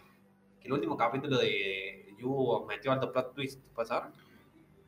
[0.61, 4.03] que el último capítulo de You metió alto plot twist, ¿puede ser?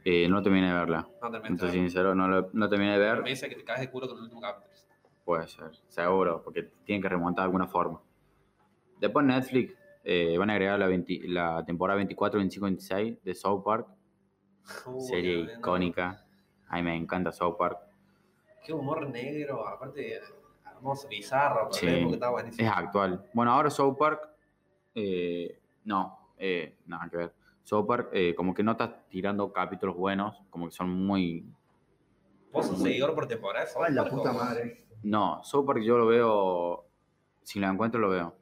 [0.05, 1.49] Eh, no terminé de verla, No terminé.
[1.51, 4.09] entonces sincero, no, lo- no terminé de ver, Me dice que te caes de culo
[4.09, 4.69] con el último capítulo.
[5.25, 8.01] puede ser, seguro, porque tienen que remontar de alguna forma.
[9.01, 13.63] Después Netflix eh, van a agregar la, 20 la temporada 24, 25, 26 de South
[13.65, 13.89] Park,
[14.87, 15.53] Uy, serie no.
[15.59, 16.25] icónica.
[16.69, 17.79] A mí me encanta South Park.
[18.65, 20.21] Qué humor negro, aparte
[20.75, 21.87] hermoso, bizarro, Sí.
[21.87, 22.69] pero está buenísimo.
[22.69, 23.25] Es actual.
[23.33, 24.29] Bueno, ahora South Park,
[24.95, 27.35] eh, no, eh, nada que ver.
[27.63, 31.47] South Park eh, como que no está tirando capítulos buenos, como que son muy...
[32.53, 33.67] ¿Vos sos seguidor por temporada?
[33.87, 34.85] Ay, la puta madre.
[35.03, 36.87] No, South Park yo lo veo,
[37.43, 38.35] si lo encuentro lo veo.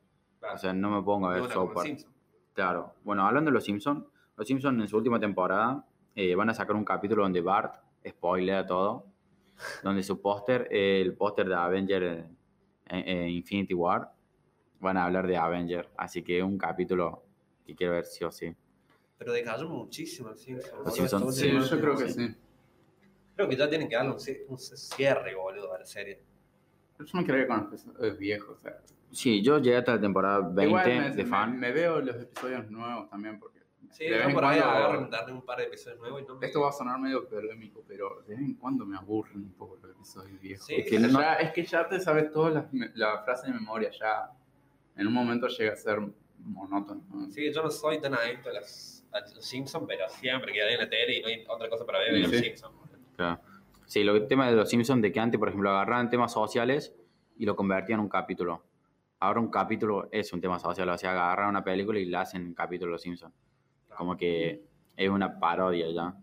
[0.46, 0.56] Claro.
[0.56, 1.42] O sea, no me pongo a ver.
[1.82, 2.12] Simpson.
[2.54, 2.94] Claro.
[3.04, 4.04] Bueno, hablando de los Simpsons,
[4.36, 8.64] los Simpsons en su última temporada eh, van a sacar un capítulo donde Bart spoilea
[8.66, 9.06] todo,
[9.82, 12.24] donde su póster, eh, el póster de Avenger eh,
[12.88, 14.12] eh, Infinity War,
[14.78, 17.24] van a hablar de Avenger, así que es un capítulo
[17.66, 18.54] que quiero ver sí o sí.
[19.18, 20.84] Pero decayó muchísimo el Simpson.
[20.84, 22.28] Los Simpson, Sí, Sí, yo creo que sí.
[22.28, 22.36] sí.
[23.34, 26.22] Creo que ya tienen que darle un, un cierre, boludo, a la serie.
[26.98, 28.78] Yo no creo que con los es viejo, o sea.
[29.10, 31.58] Sí, yo llegué hasta la temporada 20 Igual me, de me- fan.
[31.58, 33.56] me veo los episodios nuevos también porque
[33.90, 36.34] Sí, de vez en por ahí cuando- darle un par de episodios nuevos y no
[36.34, 36.46] me...
[36.46, 39.78] Esto va a sonar medio polémico, pero de vez en cuando me aburren un poco
[39.80, 40.66] los episodios viejos.
[40.66, 43.46] Sí, es, que no- ya, es que ya te sabes todas las me- la frase
[43.46, 44.30] de memoria, ya
[44.96, 46.00] en un momento llega a ser
[46.40, 47.02] monótono.
[47.10, 47.30] ¿no?
[47.30, 50.74] Sí, yo no soy tan adicto a, las, a los Simpsons, pero siempre que hay
[50.74, 52.42] en la tele y no hay otra cosa para ver, Sí, veo los sí.
[52.44, 52.74] Simpsons.
[53.16, 53.40] Claro.
[53.86, 56.94] Sí, lo, el tema de los Simpsons, de que antes, por ejemplo, agarraban temas sociales
[57.36, 58.64] y lo convertían en un capítulo.
[59.20, 62.44] Ahora un capítulo es un tema social, o sea, agarran una película y la hacen
[62.46, 63.34] un capítulo de los Simpsons.
[63.96, 64.62] Como que
[64.96, 66.14] es una parodia ya.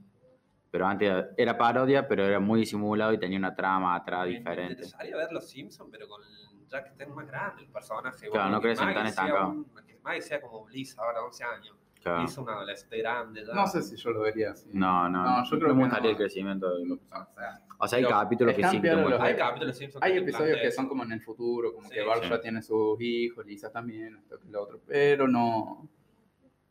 [0.70, 4.74] Pero antes era parodia, pero era muy disimulado y tenía una trama atrás diferente.
[4.74, 6.22] interesaría ver los Simpsons, pero con
[6.68, 8.30] ya que estén más grande el personaje.
[8.30, 9.50] Claro, no que crecen tan Maggie sea estancado.
[9.52, 11.76] un- Que Maggie sea como Bliss ahora, 11 años.
[12.04, 12.24] Claro.
[12.24, 13.44] Hizo una adolescente grande.
[13.54, 14.70] No sé si yo lo vería así.
[14.74, 16.10] No, no, No, yo creo me que gustaría no.
[16.12, 16.76] el crecimiento.
[16.78, 16.98] de- O
[17.34, 19.22] sea, O sea, hay capítulos que sí que los.
[19.22, 21.94] Hay capítulos de Simpsons hay que episodios que son como en el futuro, como Sí,
[21.96, 22.30] que Bart sí.
[22.30, 25.88] ya tiene sus hijos, Lisa también, esto que lo otro, pero no,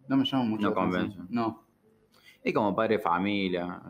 [0.06, 1.10] no me llama mucho No la atención.
[1.12, 1.34] convence.
[1.34, 1.64] No,
[2.44, 3.80] Y como padre de familia.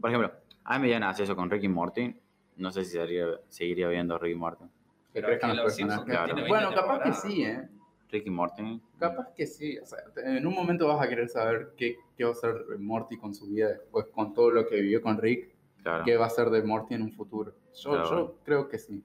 [0.00, 0.32] Por ejemplo,
[0.64, 2.14] a mí me hacer eso con Ricky Morty.
[2.56, 4.64] No sé si sería- seguiría viendo Ricky Morty.
[5.12, 7.68] que Pero que los los Simpsons 20 Bueno, capaz que sí, ¿eh?
[8.10, 8.80] Ricky Morty.
[8.98, 9.78] Capaz que sí.
[9.78, 13.16] O sea, en un momento vas a querer saber qué, qué va a hacer Morty
[13.18, 16.04] con su vida después, con todo lo que vivió con Rick, Claro.
[16.04, 17.54] qué va a ser de Morty en un futuro.
[17.74, 18.10] Yo, Claro.
[18.10, 19.02] yo creo que sí.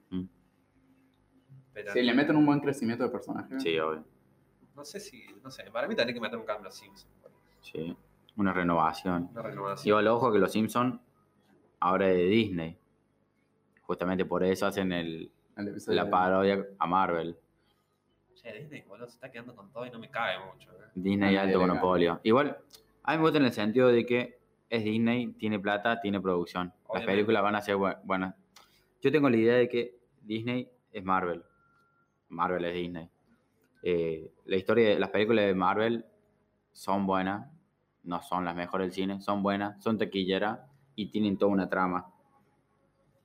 [1.72, 4.04] Pero Si le meten un buen crecimiento de personaje, Sí, obvio.
[4.76, 7.06] No sé si, no sé, para mí tendría que meter un cambio a los Simpsons.
[7.60, 7.96] Sí.
[8.36, 9.28] Una renovación.
[9.32, 9.88] Una renovación.
[9.88, 11.00] Igual, ojo que los Simpsons
[11.80, 12.76] ahora es de Disney.
[13.82, 17.36] Justamente por eso hacen el, el episodio la de- parodia a Marvel.
[18.34, 20.70] Che, Disney, boludo, se está quedando con todo y no me cabe mucho.
[20.72, 20.84] ¿eh?
[20.94, 22.20] Disney alto monopolio.
[22.24, 22.58] Igual,
[23.02, 26.72] a mí me gusta en el sentido de que es Disney, tiene plata, tiene producción.
[26.92, 28.34] Las películas van a ser bu- buenas.
[29.00, 31.44] Yo tengo la idea de que Disney es Marvel.
[32.28, 33.08] Marvel es Disney.
[33.82, 36.04] Eh, la historia de las películas de Marvel
[36.72, 37.48] son buenas,
[38.02, 40.60] no son las mejores del cine, son buenas, son taquilleras
[40.96, 42.10] y tienen toda una trama.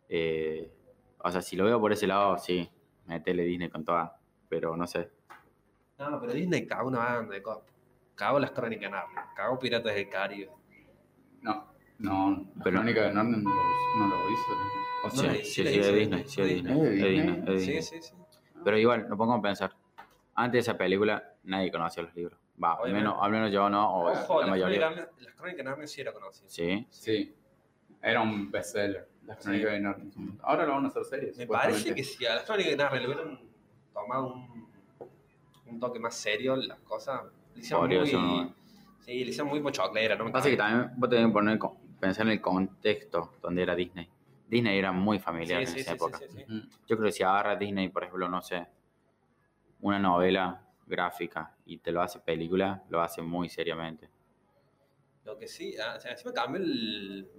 [0.10, 0.72] Eh,
[1.24, 2.70] o sea, si lo veo por ese lado, sí,
[3.06, 4.19] metele Disney con toda,
[4.50, 5.10] pero no sé.
[5.98, 7.64] No, pero Disney cagó una banda de cosas.
[8.16, 10.50] Cagó las crónicas de Narnia, cagó Piratas del Caribe.
[11.42, 14.52] No, no, la Pero- crónica de Narnia no lo, no lo hizo.
[15.02, 16.90] O No, Sí, sea, sí, sí, sí, sí, es Disney, Disney, sí, es es Disney,
[16.90, 17.20] Disney.
[17.20, 18.02] es Disney, es Sí, Disney.
[18.02, 18.14] sí, sí.
[18.66, 19.74] Pero igual, no pongo a pensar.
[20.36, 22.38] Antes de esa película, nadie conocía los libros.
[22.62, 24.80] Va, al menos, al menos yo no, o Ojo, la las mayoría.
[24.88, 26.50] crónicas, las crónicas de Narnia sí era conocido.
[26.50, 27.34] Sí, Sí,
[28.02, 29.74] era un bestseller, la crónica Sí.
[29.76, 30.14] de Narnia.
[30.44, 31.38] Ahora lo van a hacer series.
[31.38, 33.40] Me parece que si a las crónicas de Narnia le hubieran
[34.02, 34.70] tomado un,
[35.68, 37.22] un toque más serio, las cosas
[37.56, 37.88] le hicieron
[38.28, 38.44] muy...
[38.46, 38.56] ¿no?
[39.02, 40.26] Sí, le hicieron muy pochoclera, ¿no?
[40.26, 41.60] me Pasa que también vos tenés que poner,
[42.00, 44.10] pensar en el contexto donde era Disney.
[44.48, 46.20] Disney era muy familiar Sí, en sí, esa sí, época.
[46.88, 48.68] Yo creo que si agarra Disney, por ejemplo, no sé,
[49.82, 54.10] una novela gráfica y te lo hace película, lo hace muy seriamente.
[55.24, 57.30] Lo que sí, ah, o sea, encima cambió el,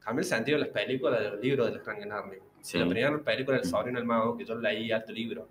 [0.00, 2.38] cambió el sentido de las películas del libro de las crónicas de Narnia.
[2.60, 2.78] Sí.
[2.78, 5.48] La primera película del sobrino del mago, que yo leí alto libro,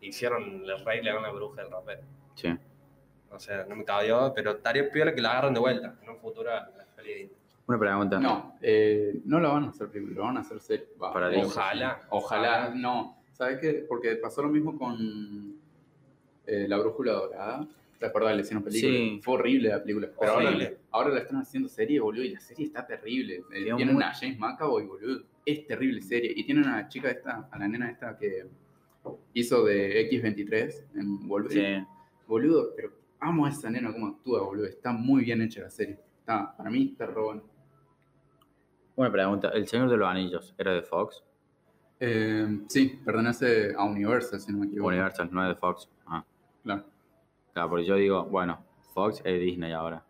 [0.00, 2.02] hicieron el rey le la bruja del rapero.
[2.34, 2.56] Sí.
[3.30, 6.18] O sea, no me cabió, pero estaría piola que la agarren de vuelta en un
[6.18, 6.70] futuro la.
[7.66, 8.18] Una pregunta.
[8.18, 10.86] No, eh, no lo van a hacer primero, lo van a hacer serie.
[10.98, 11.28] Para.
[11.38, 12.00] Ojalá.
[12.08, 13.18] Ojalá, no.
[13.32, 13.84] ¿Sabes qué?
[13.86, 15.60] Porque pasó lo mismo con
[16.46, 17.68] eh, La Brújula Dorada.
[17.98, 18.34] ¿Te acuerdas?
[18.36, 18.92] Le hicieron película.
[18.92, 19.20] Sí.
[19.22, 20.08] Fue horrible la película.
[20.18, 20.78] Pero ahora, Horrible.
[20.92, 23.42] ahora la están haciendo serie, boludo, y la serie está terrible.
[23.52, 25.24] Eh, tienen muy- a James McAvoy, boludo.
[25.44, 26.32] Es terrible serie.
[26.36, 28.46] Y tienen a la chica esta, a la nena esta que
[29.34, 31.80] hizo de X23 en Wolverine.
[31.80, 31.86] Sí.
[32.28, 34.66] Boludo, pero amo a esa nena cómo actúa, boludo.
[34.66, 35.98] Está muy bien hecha la serie.
[36.20, 37.42] Está, para mí está buena.
[38.96, 39.48] Una pregunta.
[39.50, 41.24] ¿El Señor de los Anillos era de Fox?
[42.00, 44.88] Eh, sí, pertenece a Universal, si no me equivoco.
[44.88, 45.88] Universal, no es de Fox.
[46.06, 46.24] Ah,
[46.62, 46.84] Claro.
[47.58, 50.04] Claro, porque yo digo, bueno, Fox es Disney ahora.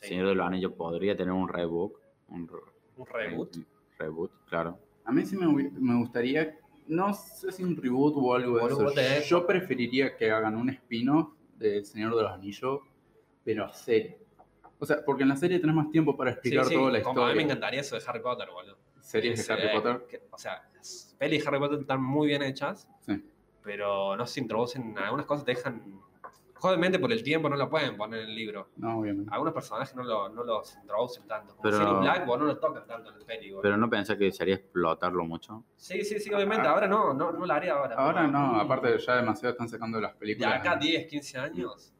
[0.00, 0.08] Sí.
[0.08, 1.92] Señor de los Anillos podría tener un reboot.
[2.28, 2.48] Un,
[2.96, 3.56] Un reboot.
[3.56, 3.66] un
[3.98, 4.78] reboot, claro.
[5.04, 8.58] A mí sí me, me gustaría, no sé si un reboot o algo
[8.90, 9.28] de eso.
[9.28, 12.80] Yo preferiría que hagan un spin-off del Señor de los Anillos,
[13.44, 14.18] pero a serie.
[14.78, 17.02] O sea, porque en la serie tenés más tiempo para Sí, explicar sí, toda la
[17.02, 17.44] como a mí me historia.
[17.46, 18.78] encantaría eso de Harry Potter, boludo.
[19.00, 20.06] Series de Harry Potter.
[20.08, 23.24] que- o sea, las pelis de Harry Potter están muy bien hechas, Sí.
[23.64, 25.82] pero no se introducen, algunas cosas te dejan...
[26.60, 28.68] Obviamente por el tiempo no lo pueden poner en el libro.
[28.76, 29.30] No, obviamente.
[29.32, 31.54] Algunos personajes no, lo, no los introducen tanto.
[31.56, 33.48] Como Pero- Black, vos no lo tocan tanto en el peli.
[33.50, 33.62] boludo.
[33.62, 35.64] Pero no pensé que sería explotarlo mucho.
[35.76, 36.66] Sí, sí, sí, obviamente.
[36.66, 37.94] Ahora no, no, no lo haría ahora.
[37.96, 40.54] Ahora no, aparte ya demasiado están sacando las De películas.
[40.54, 41.92] acá a 10, 15 años.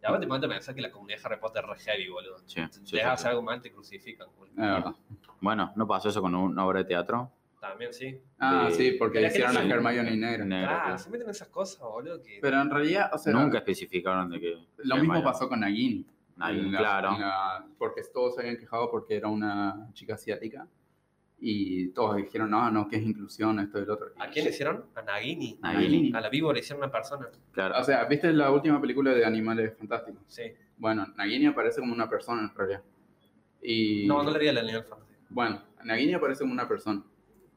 [0.00, 2.08] Y ahora te pones a pensar que la comunidad de Harry Potter es re heavy,
[2.08, 2.38] boludo.
[2.46, 3.26] Sí, sí, sí, Dejas sí.
[3.28, 4.28] algo mal, te crucifican.
[4.36, 4.52] boludo.
[4.52, 4.92] Es verdad.
[5.40, 7.32] Bueno, ¿no pasó eso con una obra de teatro?
[7.60, 8.20] También, sí.
[8.38, 9.62] Ah, De- sí, porque hicieron a.
[9.62, 10.44] Hermione negra.
[10.44, 10.98] Negra, Claro, claro.
[10.98, 12.22] se meten en esas cosas, boludo.
[12.22, 12.38] Que...
[12.40, 14.54] Pero en realidad, o sea, Nunca especificaron de que...
[14.78, 16.06] lo mismo Hermione- pasó con Nagini.
[16.36, 17.18] Nagini, claro.
[17.18, 20.68] la- porque todos se habían quejado porque era una chica asiática.
[21.40, 24.08] Y todos dijeron, no, no, que es inclusión, esto y lo otro.
[24.18, 24.86] ¿A quién le hicieron?
[24.96, 25.56] A Nagini.
[25.62, 26.12] Nagini.
[26.12, 27.28] A la víbora le hicieron una persona.
[27.52, 27.74] Claro.
[27.78, 30.20] O sea, ¿viste la última película de Animales Fantásticos?
[30.26, 30.42] Sí.
[30.76, 32.82] Bueno, Nagini aparece como una persona en realidad.
[33.62, 35.14] Y, No, no le haría la Animal Fantasy.
[35.28, 37.02] Bueno, Nagini aparece como una persona.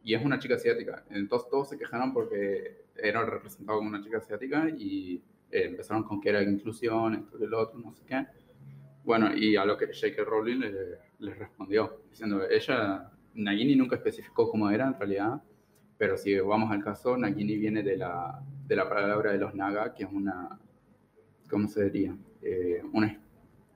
[0.04, 1.04] Y es una chica asiática.
[1.10, 6.20] Entonces todos se quejaron porque era representado como una chica asiática y eh, empezaron con
[6.20, 8.26] que era inclusión, esto y lo otro, no sé qué.
[9.04, 10.24] Bueno, y a lo que J.K.
[10.24, 10.72] Rowling le,
[11.20, 15.42] le respondió, diciendo, ella, Nagini nunca especificó cómo era en realidad,
[15.98, 19.94] pero si vamos al caso, Nagini viene de la, de la palabra de los Naga,
[19.94, 20.60] que es una,
[21.50, 22.16] ¿cómo se diría?
[22.42, 23.20] Eh, una,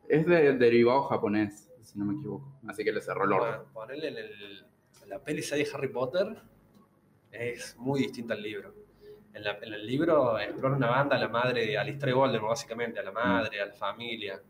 [0.07, 3.51] es de derivado japonés, si no me equivoco, así que le cerró el orden.
[3.51, 4.65] Bueno, ponerle en, el,
[5.07, 6.37] la peli serie Harry Potter
[7.31, 8.73] es muy distinto al libro.
[9.33, 12.19] En, la- en el libro explora una banda a la madre, a la historia de
[12.19, 14.41] Voldemort, básicamente, a la madre, a la familia.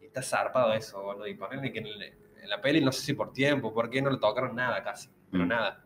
[0.00, 1.26] Y está zarpado eso, boludo.
[1.26, 4.00] Y ponerle que en, el- en la peli, no sé si por tiempo, por qué
[4.02, 5.48] no le tocaron nada casi, pero Mm.
[5.48, 5.84] nada.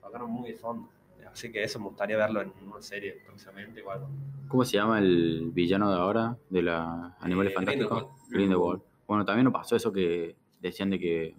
[0.00, 0.88] Tocaron muy de fondo.
[1.30, 4.00] Así que eso me gustaría verlo en una serie próximamente, igual.
[4.48, 7.88] ¿Cómo se llama el villano de ahora de la Animales Eh, Fantásticos?
[8.02, 8.30] Grindelwald.
[8.32, 8.82] Grindelwald.
[9.06, 11.36] Bueno, también nos pasó eso que decían de que.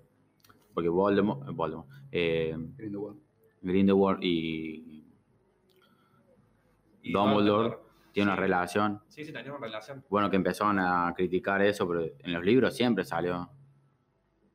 [0.73, 3.19] Porque Voldemort, eh, Voldemort, eh, Grindelwald.
[3.61, 4.97] Grindelwald y
[7.03, 7.77] Y Dumbledore
[8.11, 8.41] tienen una Sí.
[8.41, 9.01] relación.
[9.07, 10.03] Sí, sí, teníamos relación.
[10.09, 13.49] Bueno, que empezaron a criticar eso, pero en los libros siempre salió.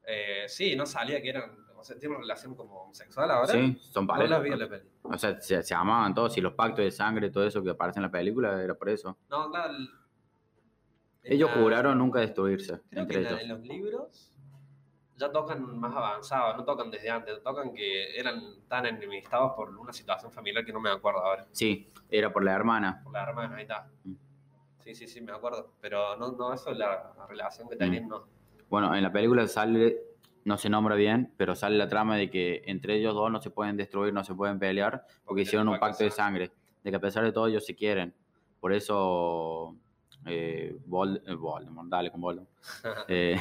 [0.06, 1.50] Eh, sí, no sabía que eran.
[1.76, 3.48] O sea, tienen una relación como sexual ahora.
[3.52, 4.42] Sí, son No la parejas.
[4.44, 4.88] vi en la peli.
[5.02, 7.98] O sea, se, se amaban todos y los pactos de sangre, todo eso que aparece
[7.98, 9.18] en la película era por eso.
[9.28, 9.74] No, claro.
[11.24, 13.40] Ellos la- juraron nunca destruirse Creo entre que ellos.
[13.42, 14.32] en los libros
[15.16, 19.92] ya tocan más avanzados, no tocan desde antes, tocan que eran tan enemistados por una
[19.92, 21.46] situación familiar que no me acuerdo ahora.
[21.52, 23.00] Sí, era por la hermana.
[23.02, 23.88] Por la hermana, ahí está.
[24.04, 24.12] Mm.
[24.84, 25.72] Sí, sí, sí, me acuerdo.
[25.80, 28.24] Pero no, no eso es la, la relación que tenían, no.
[28.68, 29.98] Bueno, en la película sale,
[30.44, 33.50] no se nombra bien, pero sale la trama de que entre ellos dos no se
[33.50, 36.52] pueden destruir, no se pueden pelear, porque hicieron un pacto de sangre,
[36.84, 38.14] de que a pesar de todo ellos se quieren.
[38.60, 39.74] Por eso
[40.26, 42.50] eh, Vol- eh, Voldemort, dale con Voldemort.
[43.08, 43.40] Eh.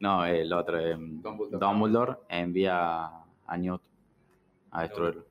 [0.00, 1.58] No, el otro, eh, Dumbledore.
[1.66, 3.06] Dumbledore envía
[3.46, 3.82] a Newt
[4.70, 5.24] a destruirlo.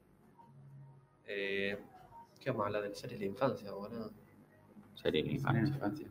[1.26, 1.78] Eh,
[2.40, 4.12] ¿Qué vamos a hablar de series de la infancia, boludo?
[5.04, 5.62] La En la infancia.
[5.76, 6.08] infancia.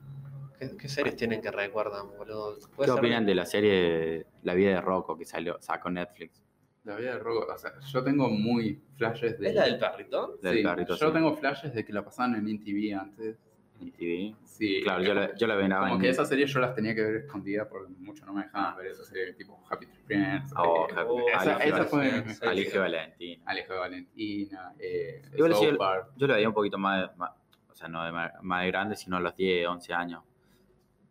[0.58, 2.56] ¿Qué, qué series tienen que recuerdan, boludo?
[2.58, 6.42] ¿Qué ¿Puede ser- opinan de la serie La vida de Rocco que salió, sacó Netflix?
[6.84, 9.50] La vida de Rogo, o sea, yo tengo muy flashes de...
[9.50, 10.38] ¿Es la del perrito?
[10.42, 11.12] La del Sí, perrito, yo sí.
[11.12, 13.36] tengo flashes de que la pasaban en MTV antes.
[13.80, 14.34] En TV.
[14.44, 16.94] Sí, Claro, yo la, yo la veía Como en que esas series yo las tenía
[16.94, 20.52] que ver escondidas porque mucho no me dejaban ver esas series tipo Happy Tree Friends.
[20.56, 23.42] Oh, eh, Happy- esa, Aligio esa fue Valentina.
[23.46, 26.10] Alejo de Valentina, eh, Igual Park.
[26.16, 27.32] Yo lo veía un poquito más, más-
[27.70, 30.22] o sea, no de más, más de grande, sino a los 10, 11 años.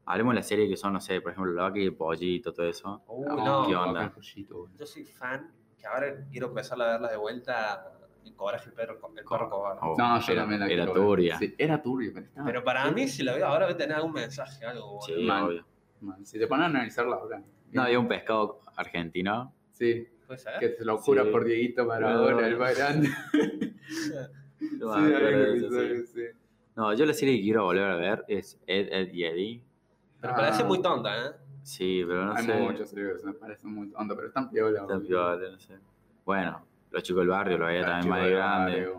[0.05, 3.03] Hablemos de las series que son, no sé, por ejemplo, Lucky, Pollito, todo eso.
[3.07, 3.67] No, no.
[3.67, 4.13] ¿qué onda?
[4.77, 7.91] Yo soy fan, que ahora quiero empezar a verla de vuelta
[8.25, 9.79] en Coraje el perro, el perro cobarde.
[9.83, 11.03] Oh, No, yo era, también la era quiero ver.
[11.03, 11.37] turbia.
[11.37, 14.13] Sí, era turbia, pero estaba Pero para mí, si la veo ahora, debe tener algún
[14.13, 14.99] mensaje, algo.
[14.99, 15.01] boludo.
[15.17, 15.43] Sí, mal.
[15.43, 15.65] obvio.
[16.23, 17.43] Si te ponen a analizarla ahora.
[17.71, 19.53] No, había un pescado argentino.
[19.71, 20.53] Sí, ¿Puede ser?
[20.59, 21.29] que se lo jura Sí.
[21.29, 22.47] por Dieguito Maradona, No.
[22.47, 23.09] el más grande.
[24.79, 26.23] No, Sí, me acuerdo hay un de eso, sí.
[26.75, 29.63] No, yo la serie que quiero volver a ver es Ed, Ed y Eddie.
[30.21, 31.31] Pero parece Ah, muy tonta, ¿eh?
[31.63, 32.53] Sí, pero no Hay sé.
[32.59, 34.81] muchos series, me parece muy tonto, pero están piola.
[34.81, 35.07] Está boludo.
[35.07, 35.77] piola, no sé.
[36.25, 38.93] Bueno, Los Chicos del Barrio lo veía Los también chicos más de grande.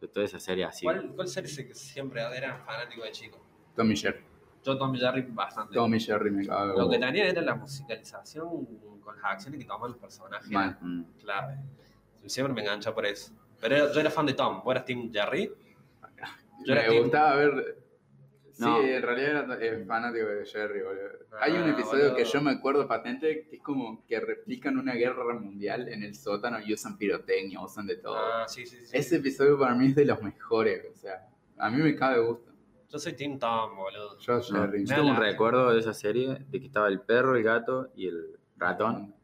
[0.00, 0.84] De toda esa serie así.
[0.84, 3.44] ¿Cuál, ¿Cuál serie se- que siempre era fanático de chico?
[3.74, 4.20] Tom y Jerry.
[4.62, 5.74] Yo Tom y Jerry bastante.
[5.74, 6.78] Tom y Jerry me cago.
[6.78, 8.64] Lo que tenía era la musicalización
[9.00, 10.48] con las acciones que tomaban los personajes.
[10.80, 11.02] Mm.
[11.20, 11.58] Clave.
[12.26, 13.32] Siempre me enganchó por eso.
[13.60, 14.62] Pero yo era fan de Tom.
[14.64, 15.50] ¿Vos eras Team Jerry?
[16.66, 17.42] Yo era me team- gustaba
[18.54, 21.38] Sí, en realidad era eh, fanático de Jerry, boludo.
[21.40, 22.16] Hay un episodio boludo.
[22.16, 26.14] que yo me acuerdo patente que es como que replican una guerra mundial en el
[26.14, 28.16] sótano y usan pirotecnia, usan de todo.
[28.16, 28.96] Ah, sí, sí, sí.
[28.96, 32.52] Ese episodio para mí es de los mejores, o sea, a mí me cabe gusto.
[32.88, 34.18] Yo soy Team Tom, boludo.
[34.20, 34.86] Yo Jerry.
[34.86, 38.06] yo tengo un recuerdo de esa serie de que estaba el perro, el gato y
[38.06, 39.16] el ratón.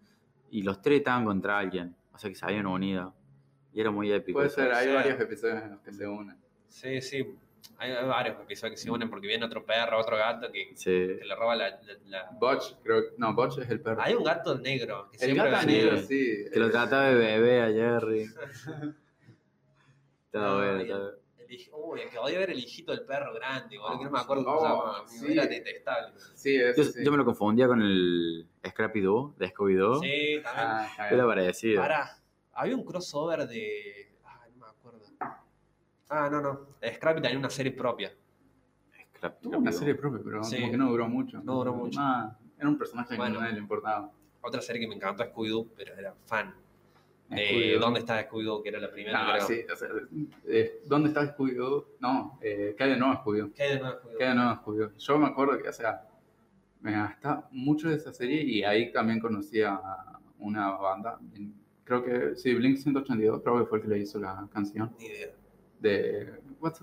[0.50, 1.94] Y los tres estaban contra alguien.
[2.12, 3.14] O sea que se habían unido.
[3.72, 4.40] Y era muy épico.
[4.40, 6.36] Puede ser, hay varios episodios en los que se unen.
[6.66, 7.24] Sí, sí.
[7.78, 10.84] Hay, hay varios episodios que se unen porque viene otro perro, otro gato que, Sí.
[10.90, 14.00] que le roba la, la- la- Botch, creo no, Botch es el perro.
[14.02, 15.08] Hay un gato negro.
[15.10, 16.44] Que el gato negro, Sí.
[16.52, 18.22] Que lo trataba de bebé a Jerry.
[20.26, 20.80] Estaba Ah, bueno.
[20.80, 20.90] el
[21.48, 24.44] hij- Uy, que odia ver el hijito del perro grande, boludo, que no me acuerdo
[24.44, 25.26] cómo Oh, se llama.
[25.26, 25.32] sí.
[25.32, 26.12] Era detestable.
[26.34, 27.04] Sí, Yo, eso sí.
[27.04, 30.00] yo me lo confundía con el Scrappy Doo de Scooby-Doo.
[30.00, 30.66] Sí, también.
[30.68, 31.82] Ah, está Era parecido.
[31.82, 32.18] Pará,
[32.52, 34.12] había un crossover de.
[34.24, 35.00] Ay, no me acuerdo.
[36.10, 36.60] Ah, no, no.
[36.94, 38.12] Scrappy tenía una serie propia.
[39.16, 39.78] Scrappy Tuvo una Doo.
[39.78, 40.56] serie propia, pero Sí.
[40.58, 41.40] como que no duró mucho.
[41.42, 41.98] No duró mucho.
[42.02, 43.34] Ah, era un personaje Bueno.
[43.34, 44.10] que a nadie le importaba.
[44.42, 46.54] Otra serie que me encantó es Scooby-Doo, pero era fan.
[47.30, 47.76] Eh.
[47.78, 48.62] ¿Dónde está Scooby-Doo?
[48.62, 49.20] Que era la primera.
[49.22, 49.46] Ah, creo.
[49.46, 49.88] sí, o sea,
[50.48, 51.86] eh, ¿dónde está Scooby-Doo?
[52.00, 53.52] No, eh, ¿qué hay de nuevo Scooby-Doo?
[53.54, 54.18] ¿Qué hay de nuevo Scooby-Doo?
[54.18, 54.96] ¿Qué hay de nuevo Scooby-Doo?
[54.96, 56.08] Yo me acuerdo que, o sea,
[56.80, 59.80] me gastaba mucho de esa serie y ahí también conocí a
[60.38, 61.20] una banda,
[61.84, 65.04] creo que, sí, Blink 182, creo que fue el que le hizo la canción, Ni
[65.06, 65.28] idea.
[65.80, 66.80] De What's?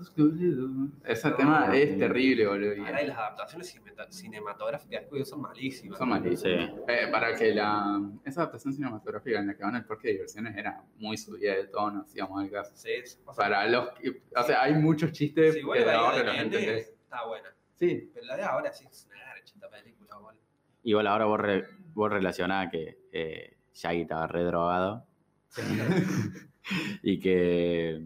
[1.04, 1.98] Ese No, tema no, es no.
[1.98, 2.74] terrible, boludo.
[2.74, 3.80] y Ahora y las adaptaciones
[4.10, 5.98] cinematográficas son malísimas.
[5.98, 6.70] Son malísimas.
[6.70, 6.76] Sí.
[6.88, 10.56] Eh, para que la, esa adaptación cinematográfica en la que van al parque de diversiones
[10.56, 12.72] era muy subida de tono, hacíamos al caso.
[12.74, 15.84] Sí, es- o sea, Para los que- o sea, hay muchos chistes si vos que
[15.84, 16.88] la de ahora los entendés.
[16.88, 17.48] está buena.
[17.76, 20.40] Sí, Pero la de ahora sí es una garchita película, boludo.
[20.82, 25.06] Igual ahora vos, re- vos relacionás que eh, Shaggy estaba re drogado
[27.02, 28.02] y que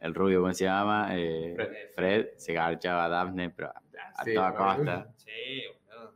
[0.00, 1.08] el rubio, ¿cómo se llama?
[1.12, 1.72] Eh, Fred.
[1.94, 2.26] Fred.
[2.36, 5.08] se garchaba a Daphne, pero a, Sí, toda costa.
[5.16, 6.12] Sí, boludo.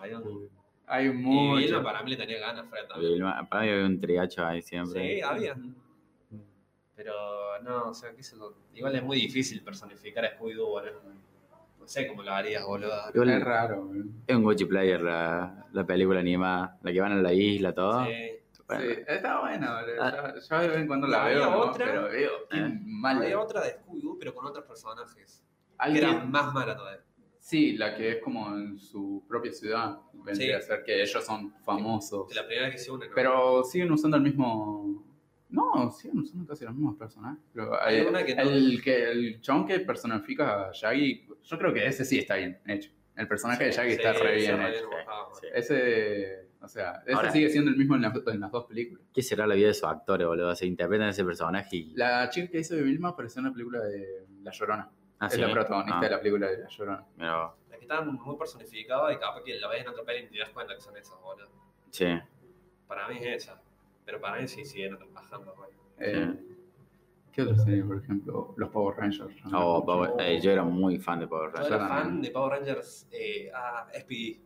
[0.00, 0.48] Hay un...
[0.86, 1.56] hay Y mucho.
[1.56, 3.12] Vilma para mí le tenía ganas, Fred también.
[3.14, 5.00] Vilma- Para mí había un triacho ahí siempre.
[5.16, 5.56] Sí, había.
[6.96, 7.12] Pero
[7.62, 8.54] no, o sea, qué sé yo.
[8.74, 11.00] Igual es muy difícil personificar a Scooby-Doo, boludo.
[11.78, 12.92] No sé cómo lo harías, boludo.
[13.14, 14.04] Igual Es raro, boludo.
[14.26, 18.04] es un Gucci Player la, la película animada, la que van a la isla, todo.
[18.04, 18.37] Sí.
[18.68, 20.02] Bueno, Sí, está buena, boludo.
[20.02, 20.34] Ah.
[20.34, 21.58] Yo, yo de vez en cuando la Había veo, ¿no?
[21.60, 21.86] otra.
[21.86, 22.78] pero veo Eh.
[22.84, 23.16] mal.
[23.22, 25.42] Había otra de Scooby-Doo, pero con otros personajes.
[25.70, 27.02] Que Alguien- era más mala todavía.
[27.38, 29.98] Sí, la que es como en su propia ciudad.
[30.12, 30.64] Vendría Sí.
[30.64, 32.34] a ser que ellos son famosos.
[32.34, 33.14] La primera que se une, ¿no?
[33.14, 35.02] Pero siguen usando el mismo.
[35.48, 37.42] No, siguen usando casi los mismos personajes.
[37.54, 41.58] Pero Hay el, una que no- el, que, el chabón que personifica a Shaggy, yo
[41.58, 42.90] creo que ese sí está bien hecho.
[43.16, 44.90] El personaje de Shaggy está Sí, re sí, bien re hecho.
[45.40, 45.46] sí.
[45.54, 49.04] Ese, o sea, ese Ahora- sigue siendo el mismo en las, en las dos películas.
[49.12, 50.54] ¿Qué será la vida de esos actores, boludo?
[50.54, 51.94] Se interpretan ese personaje y...
[51.94, 54.90] La chica que hizo de Vilma apareció en la película de La Llorona.
[55.20, 55.40] Ah, es ¿sí?
[55.40, 57.04] la protagonista Ah, de la película de La Llorona.
[57.16, 60.28] mira, La que están muy personificadas y capaz que la ves en otra peli y
[60.30, 61.48] te das cuenta que son esas, boludo.
[61.90, 62.06] sí.
[62.86, 63.60] Para mí es esa.
[64.06, 65.76] Pero para mí sí siguen trabajando, boludo.
[65.98, 66.34] Eh,
[67.32, 68.54] ¿Qué otra serie, por ejemplo?
[68.56, 69.34] Los Power Rangers.
[69.52, 71.68] Oh, Power- eh, yo era muy fan de Power Yo Rangers.
[71.76, 72.04] era también.
[72.04, 74.40] fan de Power Rangers eh, ah, SPD.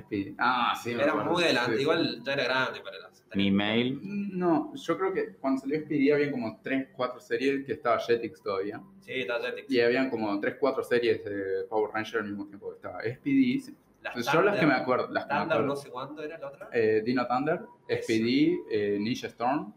[0.00, 0.34] Speedy.
[0.38, 0.92] Ah, sí.
[0.92, 1.32] Era acuerdo.
[1.32, 1.76] muy adelante.
[1.76, 3.24] Sí, Igual ya era grande para las.
[3.34, 7.72] Mi mail, No, yo creo que cuando salió Speedy había como 3, 4 series que
[7.72, 8.80] estaba Jetix todavía.
[9.00, 9.70] Sí, está Jetix.
[9.70, 13.62] Y habían como 3, 4 series de Power Rangers al mismo tiempo que estaba Speedy.
[14.02, 15.66] Las Yo las que me Thunder- acuerdo, las que me Thunder, acuerdo.
[15.74, 16.68] no sé cuándo era la otra.
[16.72, 17.60] Eh, Dino Thunder,
[18.02, 19.74] Speedy, eh, Ninja Storm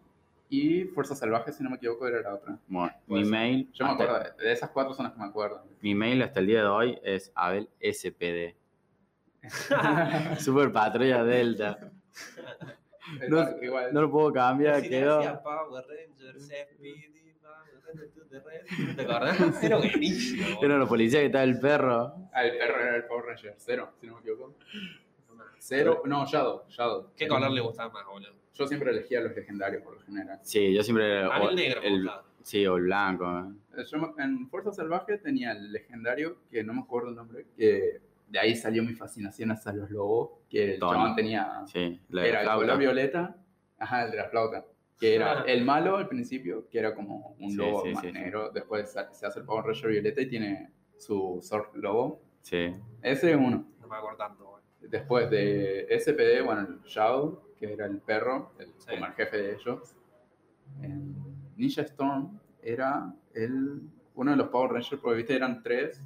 [0.49, 2.59] y Fuerza Salvaje, si no me equivoco, era la otra.
[2.67, 5.63] bueno, mi mail, Yo me acuerdo, de, de esas cuatro son las que me acuerdo.
[5.82, 8.55] mi mail hasta el día de hoy es Abel SPD.
[10.40, 11.92] Super Patrulla Delta.
[13.28, 13.94] No- Igual-.
[13.94, 15.18] No lo puedo cambiar, Sí, quedó.
[15.18, 18.96] decía Power Rangers, SPD, Power Rangers to the Red.
[18.96, 19.64] ¿Te acordás?
[19.64, 20.44] Era buenísimo.
[20.48, 20.66] boludo.
[20.66, 22.14] Era la policía que estaba el perro.
[22.34, 24.56] Ah, el perro era el Power Ranger, cero, si no me equivoco.
[25.62, 27.12] Cero, no, Shadow, Shadow.
[27.18, 28.34] ¿Qué color le gustaba más, boludo?
[28.54, 30.40] Yo siempre elegía los legendarios por lo general.
[30.44, 31.24] Sí, yo siempre.
[31.24, 32.10] A o- el negro el-.
[32.44, 33.54] Sí, o el blanco.
[33.92, 38.39] Yo en Fuerza Salvaje tenía el legendario, que no me acuerdo el nombre, que de
[38.39, 40.91] ahí salió mi fascinación hacia los lobos, que el Tony.
[40.93, 43.36] chabón tenía, Sí, la era el color violeta,
[43.77, 44.65] ajá, el de la flauta,
[44.99, 48.07] que era el malo al principio, que era como un Sí, lobo sí, más sí,
[48.07, 48.13] sí.
[48.13, 52.21] negro, después se hace el Power Ranger violeta y tiene su Sword Lobo.
[52.41, 52.73] Sí.
[53.01, 53.65] Ese es uno.
[53.82, 54.59] No me acuerdo tanto.
[54.82, 58.91] Después de SPD, bueno, el Shadow, que era el perro, el, Sí.
[58.91, 59.95] como el jefe de ellos.
[60.82, 61.15] En
[61.57, 63.82] Ninja Storm era el,
[64.15, 66.01] uno de los Power Rangers, porque viste, eran tres.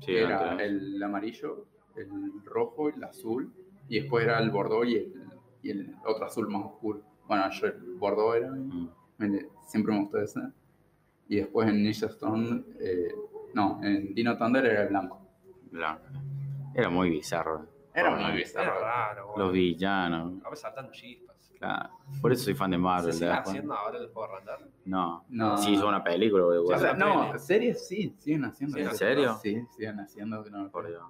[0.00, 0.66] Sí, que era antes.
[0.66, 1.66] el amarillo,
[1.96, 2.08] el
[2.44, 3.52] rojo y el azul.
[3.88, 5.12] Y después era el Bordeaux y el,
[5.62, 7.02] y el otro azul más oscuro.
[7.26, 8.90] Bueno, yo el Bordeaux era, Mm.
[9.18, 10.40] me- siempre me gustó ese.
[11.28, 13.08] Y después en Ninja Storm, eh,
[13.54, 15.20] no, en Dino Thunder era el blanco.
[15.70, 16.04] Blanco.
[16.74, 17.66] Era muy bizarro.
[17.94, 18.50] Era muy Rangers.
[18.54, 18.80] Era bizarro.
[18.80, 19.44] raro, boludo.
[19.44, 20.32] Los villanos.
[20.44, 21.35] A veces saltan chispas.
[21.58, 21.90] Claro.
[22.20, 23.12] Por eso soy fan de ¿Se Marvel.
[23.12, 23.48] sigue después.
[23.48, 24.68] haciendo ahora el Power Ranger?
[24.84, 25.24] No.
[25.28, 25.56] No.
[25.58, 26.44] Sí, hizo una película.
[26.44, 27.38] O sea, no, peli.
[27.38, 28.78] series sí, siguen haciendo.
[28.78, 28.90] Eso.
[28.90, 29.38] ¿En serio?
[29.42, 30.44] Sí, siguen haciendo.
[30.44, 30.86] que no me Por.
[30.86, 31.02] Dios.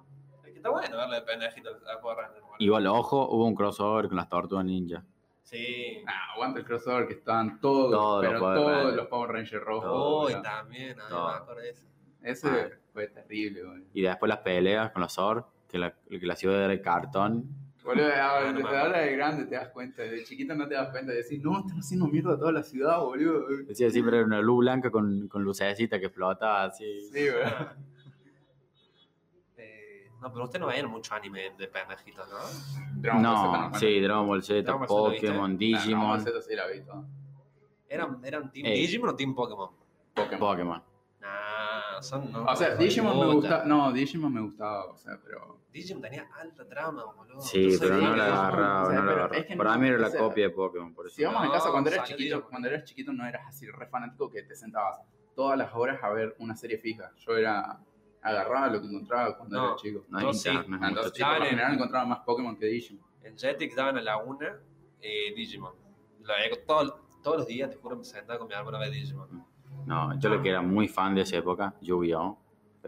[0.45, 2.41] Es que está bueno verle de pendejito al Power Ranger.
[2.41, 2.55] boludo.
[2.59, 5.03] Igual, ojo, hubo un crossover con las tortugas ninja.
[5.43, 6.03] Sí.
[6.07, 8.95] Ah, aguanta el crossover que estaban todos, Todos los Power todos Rangers.
[8.95, 10.27] los Power Rangers rojos.
[10.33, 11.27] Uy, también, a mí No.
[11.27, 11.85] me acuerdo de eso.
[12.21, 12.69] Ese Ah.
[12.93, 13.85] fue terrible, boludo.
[13.93, 17.45] Y después las peleas con los Zord, que la, que la ciudad era de cartón.
[17.87, 18.19] Boludo, ahora,
[18.49, 20.89] Ah, no me desde ahora de grande te das cuenta, de chiquito no te das
[20.91, 23.47] cuenta de decir, no, están haciendo mierda a toda la ciudad, boludo.
[23.65, 27.01] Decía siempre era una luz blanca con, con lucecita que flotaba así.
[27.11, 27.69] Sí, boludo.
[29.57, 32.37] Eh, no, pero usted no veían mucho anime de pendejitos, ¿no?
[33.01, 35.27] Dragon Ball Z No, sí, Dragon Ball Z, Dragon Ball Z, ¿viste?
[35.27, 37.05] Pokémon, Ah, Dragon Digimon, Ball Z sí la vi todo.
[37.89, 38.81] ¿Eran, eran Team Ey.
[38.81, 39.69] Digimon o Team Pokémon?
[40.13, 40.39] Pokémon.
[40.39, 40.83] Pokémon.
[42.01, 42.31] Son.
[42.31, 45.59] No, O sea, no, Digimon me gustaba, no, Digimon me gustaba, o sea, pero...
[45.71, 47.41] Digimon tenía alta trama, boludo.
[47.41, 49.37] Sí, Yo pero no la agarraba, o sea, no la agarraba.
[49.37, 51.15] es que Para no, mí era o la sea, copia de Pokémon, por eso.
[51.15, 52.49] Si vamos a No, casa cuando eras chiquito, Digimon.
[52.49, 54.99] cuando eras chiquito no eras así re fanático que te sentabas
[55.35, 57.11] todas las horas a ver una serie fija.
[57.17, 57.79] Yo era
[58.21, 59.65] agarraba lo que encontraba cuando No.
[59.67, 60.03] era chico.
[60.09, 60.49] No, es sí.
[60.49, 61.45] Entonces, Dale.
[61.49, 63.05] general encontraba más Pokémon que Digimon.
[63.23, 64.57] En Jetix daban a la una
[65.01, 65.73] eh, Digimon.
[66.21, 66.93] Lo veía todos,
[67.23, 69.45] todos los días, te juro, me sentaba con mi árbol a ver Digimon.
[69.87, 72.37] No, yo lo que era muy fan de esa época, Yu-Gi-Oh!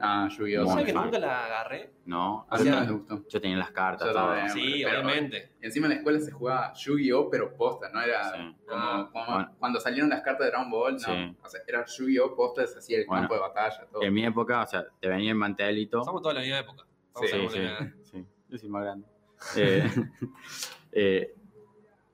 [0.02, 0.68] Ah, Yu-Gi-Oh!
[0.68, 1.06] ¿Sabes que fan.
[1.06, 1.92] nunca la agarré?
[2.06, 3.28] No, A mí no me gustó.
[3.28, 4.34] yo tenía las cartas, Yo todo.
[4.50, 5.52] Sí, pero- obviamente.
[5.62, 7.30] Y encima en la escuela se jugaba Yu-Gi-Oh!
[7.30, 8.56] pero posta, no era Sí.
[8.68, 9.56] como, Ah, como bueno.
[9.60, 11.00] cuando salieron las cartas de Dragon Ball, no.
[11.00, 11.38] Sí.
[11.44, 12.36] O sea, era Yu-Gi-Oh!
[12.36, 13.22] posta, se hacía el Bueno.
[13.24, 14.04] campo de batalla, todo.
[14.04, 16.04] En mi época, o sea, te venía el mantelito.
[16.04, 16.84] Somos de la misma época.
[17.22, 19.08] Estamos Sí, Sí, la sí, yo soy más grande.
[19.58, 19.84] Eh,
[20.92, 21.34] eh,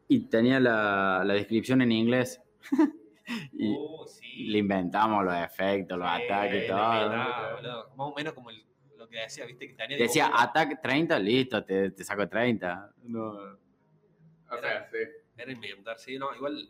[0.08, 2.40] y tenía la, la descripción en inglés.
[3.54, 4.25] y Uh, sí.
[4.36, 6.90] Le inventamos los efectos, los Sí, ataques y la todo.
[7.10, 7.90] verdad, boludo.
[7.96, 8.66] Más o menos como el-
[8.98, 12.92] lo que decía, viste, que tenía Decía ataque 30, listo, te, te saco 30.
[13.04, 13.30] No.
[13.34, 14.98] O sea, sí.
[15.38, 16.70] Era inventar, sí, no, igual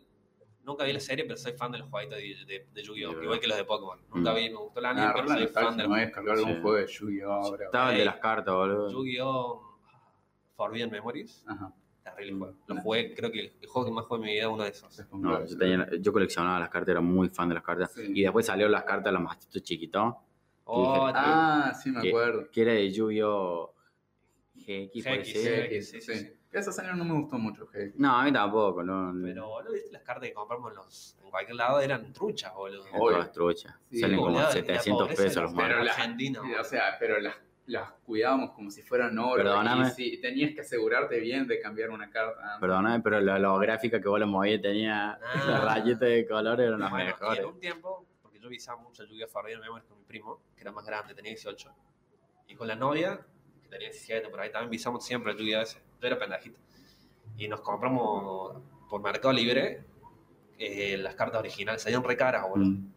[0.64, 3.22] nunca vi la serie, pero soy fan de los jueguitos de, de, de Yu-Gi-Oh!
[3.22, 4.00] Igual que los de Pokémon.
[4.12, 4.36] Nunca Mm.
[4.36, 6.60] vi, me gustó anime, Ah, pero la soy fan de descargar algún Sí.
[6.62, 7.56] juego de Yu-Gi-Oh!
[7.62, 8.06] Estaba el de Ey.
[8.06, 8.90] las cartas, boludo.
[8.90, 9.78] Yu-Gi-Oh!
[10.56, 11.44] Forbidden Memories.
[11.46, 11.72] Ajá.
[12.14, 12.56] Terrible juego.
[12.68, 14.70] Lo jugué, creo que el juego que más jugué en mi vida es uno de
[14.70, 15.06] esos.
[15.12, 17.92] No, yo, tenía- yo coleccionaba las cartas, era muy fan de las cartas.
[17.92, 18.12] Sí.
[18.14, 20.14] Y después salieron las cartas, los mastitos chiquitos,
[20.68, 22.50] Oh, Ah, sí, me que- acuerdo.
[22.50, 23.72] que era de Yu-Gi-Oh!
[24.54, 26.32] GX, GX, sí, sí.
[26.50, 27.92] Esa serie no me gustó mucho, G.
[27.96, 29.12] No, a mí tampoco, no.
[29.22, 32.84] Pero, boludo, viste las cartas que compramos en, los, en cualquier lado eran truchas, boludo.
[32.96, 33.74] Todas truchas.
[33.90, 36.96] Sí, Salen como boludo, y la 700 pobreza pesos los los Pero la- O sea,
[36.98, 37.34] pero las,
[37.66, 39.42] las cuidábamos como si fueran oro.
[39.42, 39.88] Perdóname.
[39.88, 42.40] Y sí, tenías que asegurarte bien de cambiar una carta.
[42.42, 42.60] antes.
[42.60, 45.44] Perdóname, pero la, la gráfica que vos le movías tenía Ah.
[45.48, 47.38] las rayitas de color eran las Bueno, y mejores.
[47.40, 49.28] en un tiempo, porque yo visaba mucho el Yu-Gi-Oh!
[49.28, 51.72] Forbidden Memories con mi primo, que era más grande, tenía 18.
[52.48, 53.20] Y con la novia,
[53.62, 55.60] que tenía 17, por ahí también visamos siempre el Yu-Gi-Oh!
[55.62, 55.82] ese.
[56.00, 56.58] Yo era pendejito.
[57.36, 59.82] Y nos compramos por Mercado Libre
[60.58, 61.82] eh, las cartas originales.
[61.82, 62.70] Salían re caras, boludo.
[62.70, 62.92] Mm.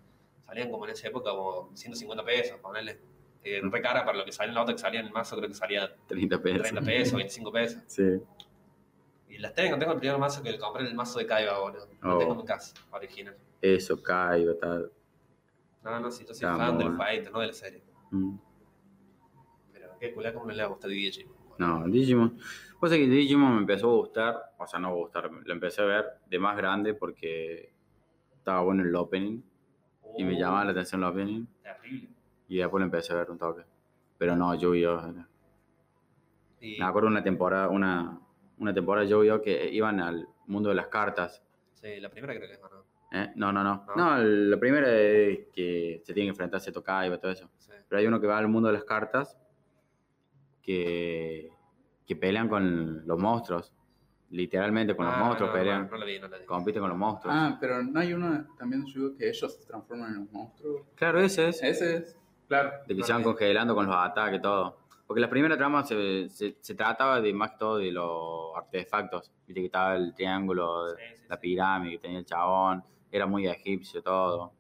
[0.46, 3.00] Salían como en esa época como 150 pesos, ponerle.
[3.44, 5.38] Eh, re cara para lo que salía en la otra que salía en el mazo,
[5.38, 6.62] creo que salía 30 pesos.
[6.64, 7.84] 30 pesos, 25 pesos.
[7.88, 8.04] Sí.
[9.30, 11.88] Y las tengo, tengo el primer mazo que compré, el mazo de Kaiba, boludo.
[12.02, 12.18] Lo Oh.
[12.18, 13.38] tengo en mi casa, original.
[13.62, 14.92] Eso, caigo, tal.
[15.84, 17.84] No, no, sí, yo soy Está fan del fight, no de la serie.
[18.12, 18.38] Mm.
[19.72, 21.36] Pero qué culá como no le gusta Digimon.
[21.58, 22.38] No, Digimon.
[22.80, 26.06] Pues que Digimon me empezó a gustar, o sea, no gustar, lo empecé a ver
[26.26, 27.72] de más grande porque
[28.34, 29.42] estaba bueno el opening
[30.18, 32.10] y me Oh, llamaba la atención el opening Terrible.
[32.50, 33.64] Y después lo empecé a ver un toque.
[34.18, 35.14] Pero no, Yu-Gi-Oh!
[36.62, 38.20] Y, Me acuerdo una temporada, una,
[38.58, 39.42] una temporada de Yu-Gi-Oh!
[39.42, 41.42] que iban al mundo de las cartas.
[41.76, 42.68] sí, la primera creo que es, ¿no?
[43.18, 43.32] ¿eh?
[43.36, 43.86] No, no, no.
[43.88, 43.96] ¿No?
[43.96, 47.50] No, la primera es que se tiene que enfrentarse a Tokaiba y todo eso.
[47.58, 47.72] Sí.
[47.88, 49.38] Pero hay uno que va al mundo de las cartas
[50.62, 51.52] que,
[52.06, 53.74] que pelean con los monstruos.
[54.32, 55.86] Literalmente con los Ah, monstruos no, pelean.
[55.86, 56.46] No, no la vi, no la vi.
[56.46, 57.36] Compiten con los monstruos.
[57.36, 59.18] Ah, pero no hay uno también de Yu-Gi-Oh!
[59.18, 60.84] que ellos se transforman en los monstruos.
[60.96, 61.64] Claro, ese es.
[61.64, 62.19] Ese es,
[62.50, 62.72] claro.
[62.86, 64.78] De que se van congelando con los ataques y todo.
[65.08, 69.32] Porque la primera trama se, se, se trataba de más que todo de los artefactos.
[69.48, 72.84] Viste que estaba el triángulo, Sí, sí, la pirámide que tenía el chabón.
[73.12, 74.52] Era muy egipcio todo.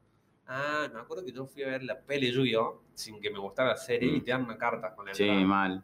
[0.47, 2.81] Ah, me acuerdo que yo fui a ver la peli Yu-Gi-Oh!
[2.95, 4.15] sin que me gustara la serie Mm.
[4.15, 5.45] y te dan una carta con la Sí, entrada.
[5.45, 5.83] mal.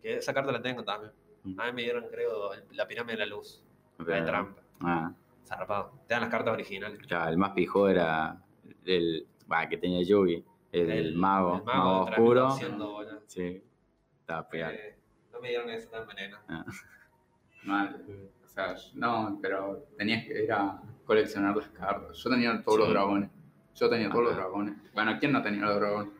[0.00, 1.12] Que esa carta la tengo también.
[1.44, 1.60] Mm.
[1.60, 3.62] A mí me dieron, creo, la pirámide de la luz.
[3.98, 4.62] La de trampa.
[4.80, 5.12] ah,
[5.44, 5.92] Zarpado.
[6.08, 6.98] Te dan las cartas originales.
[7.06, 8.42] ya, el más pijo era
[8.86, 10.42] el bah, que tenía Yugi.
[10.72, 12.46] El, mago, el mago, de oscuro.
[12.48, 13.22] 3200, boludo.
[13.26, 13.62] Sí,
[14.20, 14.72] estaba pegado.
[14.74, 14.96] Eh,
[15.32, 16.38] no me dieron eso tan veneno.
[17.64, 18.04] Mal.
[18.44, 22.16] O sea, no, pero tenías que ir a coleccionar las cartas.
[22.16, 22.92] Yo tenía todos los Sí.
[22.94, 23.30] dragones.
[23.74, 24.42] Yo tenía todos los Ajá.
[24.42, 24.92] dragones.
[24.94, 26.12] Bueno, ¿quién no tenía los dragones?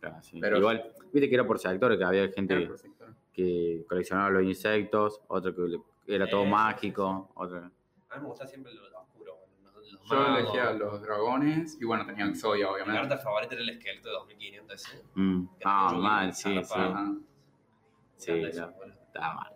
[0.00, 0.38] Claro, sí.
[0.40, 3.14] Pero- Igual, viste que era por sectores, que había gente Era sector.
[3.32, 7.58] que coleccionaba los insectos, otro que era todo Sí, sí, mágico, otro...
[7.58, 9.80] A mí me gusta siempre lo, lo oscuro, boludo.
[9.80, 10.38] Los, los Yo magos.
[10.40, 13.00] elegía los dragones y bueno, tenían Zoya, Mi obviamente.
[13.08, 15.02] carta favorita era el esqueleto de 2500 ese.
[15.14, 15.44] Mm.
[15.64, 16.74] Ah, tenía mal, sí, sí.
[16.78, 18.70] no.
[18.72, 18.92] boludo.
[19.06, 19.52] Estaba mal.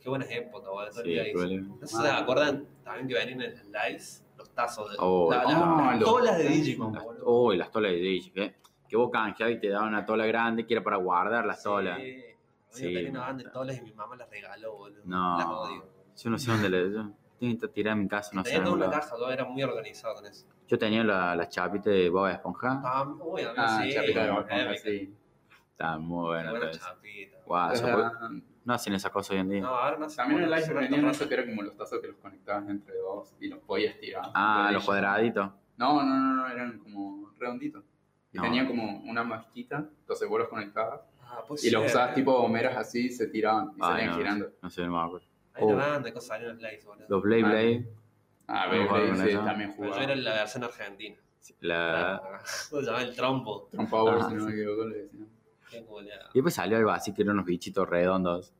[0.00, 0.92] Qué buenas épocas, boludo.
[0.92, 1.60] Sí.
[1.80, 4.96] No sé si se acuerdan también que venían en los lives los tazos de.
[5.00, 6.48] Oh, la- la- oh, las los tolas de.
[6.48, 7.24] Digimon, Las- boludo.
[7.26, 8.54] Oh, y las tolas de Digi, que,
[8.88, 11.98] que vos canjeabas y te daban una tola grande que era para guardar las tolas.
[11.98, 12.22] Sí.
[12.68, 15.02] Sí, Yo tenía una banda de tolas y mi mamá las regaló, boludo.
[15.06, 15.38] No.
[15.38, 15.88] Las odio.
[16.16, 16.88] Yo no sé dónde le...
[17.38, 18.50] Que tirar en mi casa, no sé.
[18.52, 20.46] tenía en era muy organizado con eso.
[20.68, 22.80] Yo tenía la, las chapitas de Bob Esponja.
[22.84, 23.92] Ah, uy, a mí Ah, sí.
[23.92, 24.56] chapita de épica.
[24.56, 25.14] Esponja, sí.
[25.72, 26.50] Estaban muy Qué buenas.
[26.52, 26.78] buena todas.
[26.86, 27.36] chapita.
[27.46, 29.60] Guau, fue- no hacen esa cosa hoy en día.
[29.60, 30.16] No, ahora no sé.
[30.16, 32.96] También en live son venían eso que era como los tazos que los conectabas entre
[32.98, 34.24] dos y los podías tirar.
[34.34, 35.50] ah, los cuadraditos.
[35.76, 37.84] No, no, no, no, eran como redonditos.
[38.32, 38.42] Y No.
[38.42, 42.14] tenía como una masquita, entonces vos los conectabas Ah, pues y los usabas eh.
[42.14, 44.48] tipo gomeras así, se tiraban y Ay, salían no, girando.
[44.62, 45.26] No sé, no me acuerdo.
[45.56, 45.76] Hay una Oh.
[45.90, 47.06] banda de cosas salieron en los lives, boludo.
[47.08, 47.88] Los Blade Ah, Blade.
[48.48, 49.44] Ah, No, Beyblade, jugaban con sí, eso.
[49.44, 50.04] también Pero yo jugaba.
[50.04, 51.16] era la versión argentina.
[51.60, 52.22] La...
[52.44, 53.68] Se llamaba el trompo.
[53.70, 55.28] Trump Power, Ah, si no me equivoco, le decían.
[55.72, 58.52] Y después salió algo así que eran unos bichitos redondos.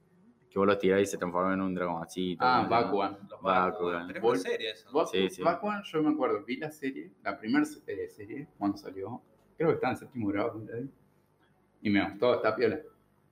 [0.51, 2.45] Que vos los tirás y se transforman en un dragoncito.
[2.45, 2.69] Ah, ¿no?
[2.69, 3.19] Bakugan.
[3.29, 4.09] Los Bakugan.
[4.09, 5.07] Pero es serie eso.
[5.07, 5.43] Sí, sí.
[5.43, 9.21] Bakugan, yo me acuerdo, vi la serie, la primera serie, cuando salió.
[9.57, 10.61] Creo que estaba en séptimo grado.
[10.65, 10.85] ¿verdad?
[11.83, 12.81] Y me gustó, está piola.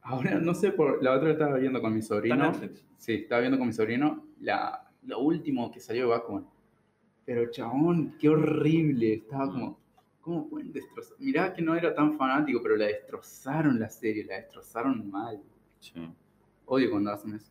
[0.05, 2.53] Ahora, no sé, por la otra estaba viendo con mi sobrino.
[2.99, 6.47] Sí, estaba viendo con mi sobrino la, lo último que salió de Bakugan.
[7.25, 9.15] Pero chabón, qué horrible.
[9.15, 9.81] Estaba como,
[10.21, 11.17] ¿cómo pueden destrozar?
[11.21, 15.41] Mirá que no era tan fanático, pero la destrozaron la serie, la destrozaron mal.
[15.81, 15.93] Sí.
[16.67, 17.51] Odio cuando hacen eso.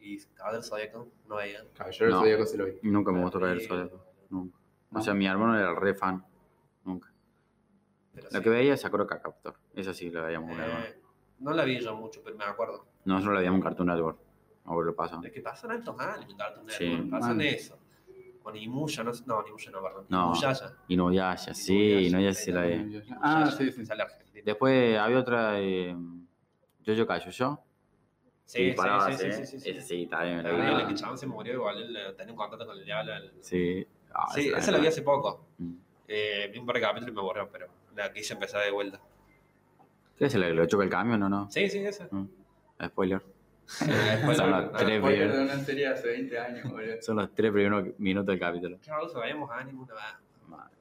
[0.00, 1.64] Y Caballero del Zodíaco, no veía.
[1.74, 2.20] Caballero del No.
[2.20, 2.72] Zodíaco se lo vi.
[2.82, 3.88] Nunca me gustó caer Terrible.
[3.90, 4.04] solo.
[4.30, 4.58] Nunca.
[4.90, 5.00] No.
[5.00, 6.24] O sea, mi hermano era re fan.
[6.84, 7.12] Nunca.
[8.14, 8.42] Pero Lo sí.
[8.42, 9.54] que veía es Sakura Captor.
[9.74, 10.84] Esa sí la veíamos con mi hermano.
[11.40, 12.84] No la vi yo mucho, pero me acuerdo.
[13.04, 14.18] Nosotros la veíamos en Cartoon Network.
[14.64, 15.20] Ahora lo pasa.
[15.22, 16.88] Es que pasan altos años en Cartoon Sí.
[16.88, 17.40] Network, pasan Man.
[17.46, 17.78] eso.
[18.42, 20.06] Con Imuya, no, no, Imuya no, perdón.
[20.08, 20.26] No.
[20.32, 20.72] Inuyasha.
[20.88, 22.72] Y no Yasha, sí, no Yasha sí la vi.
[23.22, 23.86] Ah, Inuyasha, sí, sí.
[23.86, 24.42] Sale Argentina.
[24.44, 25.96] Después había otra, eh,
[26.86, 27.30] Jojo Kayo
[28.46, 29.70] Sí, sí, sí, sí, sí, sí, sí.
[29.70, 30.84] Esa sí, también me la Terrible, vi.
[30.84, 33.14] que el chabón se murió igual, él eh, tenía un contacto con el diablo.
[33.14, 35.46] el- Sí, Ah, Sí, esa esa la vi hace poco.
[35.58, 35.72] Mm.
[36.06, 37.66] Eh, vi un par de capítulos y me aburrió, pero
[37.96, 39.00] la quise empezar de vuelta.
[40.18, 41.50] ¿Qué es la que lo choca el camión o no?
[41.50, 42.06] Sí, sí, esa.
[42.10, 42.28] Mm.
[42.86, 43.22] Spoiler.
[43.86, 47.00] Después Son la- las la- tres de una serie hace 20 años, boludo.
[47.00, 48.78] Son los tres primeros minutos del capítulo.
[48.82, 48.90] ¿Qué?
[49.20, 50.02] Veíamos anime una vez.
[50.48, 50.74] Madre.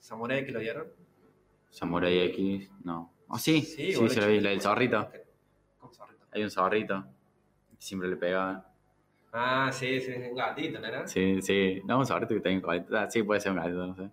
[0.00, 0.86] Samurai que lo vieron.
[1.70, 3.12] Samurai X, no.
[3.28, 5.10] Ah, sí, sí, boludo, se la vi, la del zorrito.
[5.78, 6.24] ¿Cómo zorrito?
[6.32, 7.04] Hay un zorrito.
[7.78, 8.64] Siempre le pegaba.
[9.32, 11.06] Ah, sí, sí, un gatito, ¿no era?
[11.06, 11.80] Sí, sí.
[11.84, 12.96] No, un zorrito que colito.
[12.96, 14.10] Ah, sí, puede ser un gatito, no sé.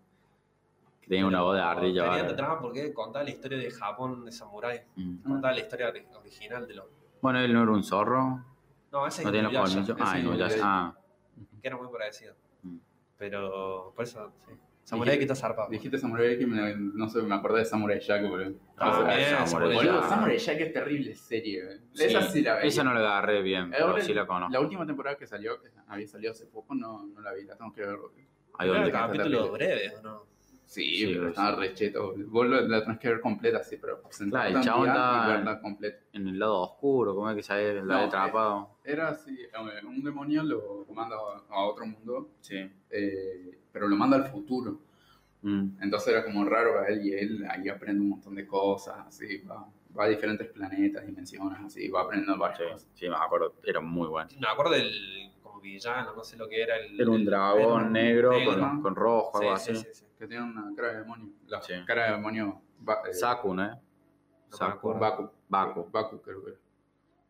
[1.06, 2.04] Que tenía una voz de ardilla.
[2.18, 4.82] Tenía trama porque contaba la historia de Japón de Samurai.
[4.96, 5.18] Mm.
[5.22, 6.86] Contaba la historia ori- original de los.
[7.22, 8.44] Bueno, él no era un zorro.
[8.92, 9.98] No, ese No es tiene los colmillos.
[10.00, 10.96] Ah, no, ya Ah,
[11.62, 12.34] que era muy parecido.
[12.64, 12.78] Mm.
[13.20, 14.54] Pero, por eso, sí.
[14.84, 15.70] Samurai que está zarpado.
[15.70, 18.56] Dijiste Samurai y me- no sé, me acordé de Samurai Jack, boludo.
[18.78, 20.10] Ah, O sea, bien, Samurai Samurai Boludo, Jack.
[20.10, 21.80] Samurai Jack es terrible serie, boludo.
[21.94, 22.68] Sí, Esa sí la veía.
[22.68, 24.52] Esa no la agarré bien, pero Ahora, sí la conozco.
[24.54, 27.56] La última temporada que salió, que había salido hace poco, no, no la vi, la
[27.56, 27.98] tengo que ver.
[28.58, 30.35] Hay Está capítulo breve, ¿o no?
[30.66, 31.60] Sí, Sí, pero estaba sí.
[31.62, 32.14] recheto.
[32.28, 34.90] Vos lo- la tenés que ver completa, sí, pero Claro, el chabón
[35.62, 36.00] completa.
[36.14, 38.70] en el lado oscuro, ¿cómo es que sale el lado No, atrapado?
[38.84, 41.16] Era así, eh, un demonio lo manda
[41.50, 42.70] a otro mundo, Sí.
[42.90, 44.80] eh, pero lo manda al futuro.
[45.44, 45.78] Mm.
[45.84, 49.38] Entonces era como raro para él y él ahí aprende un montón de cosas, así,
[49.44, 52.88] va, va a diferentes planetas, dimensiones, así, va aprendiendo varias Sí, cosas.
[52.96, 53.54] sí, me acuerdo.
[53.64, 54.30] Era muy bueno.
[54.40, 56.78] Me acuerdo del como villano, no sé lo que era.
[56.78, 58.60] El, Era un dragón negro, negro.
[58.60, 59.76] Con, con rojo, algo Sí, así.
[59.76, 60.06] sí, sí, sí.
[60.26, 61.30] Que tiene una cara de demonio.
[61.48, 61.74] La Sí.
[61.86, 62.62] cara de demonio.
[62.80, 63.64] Ba- eh, Saku, ¿no?
[63.64, 63.80] Me
[64.50, 64.94] Saku.
[64.96, 65.30] Baku.
[65.48, 65.88] Baku.
[65.92, 66.60] Baku, creo que era.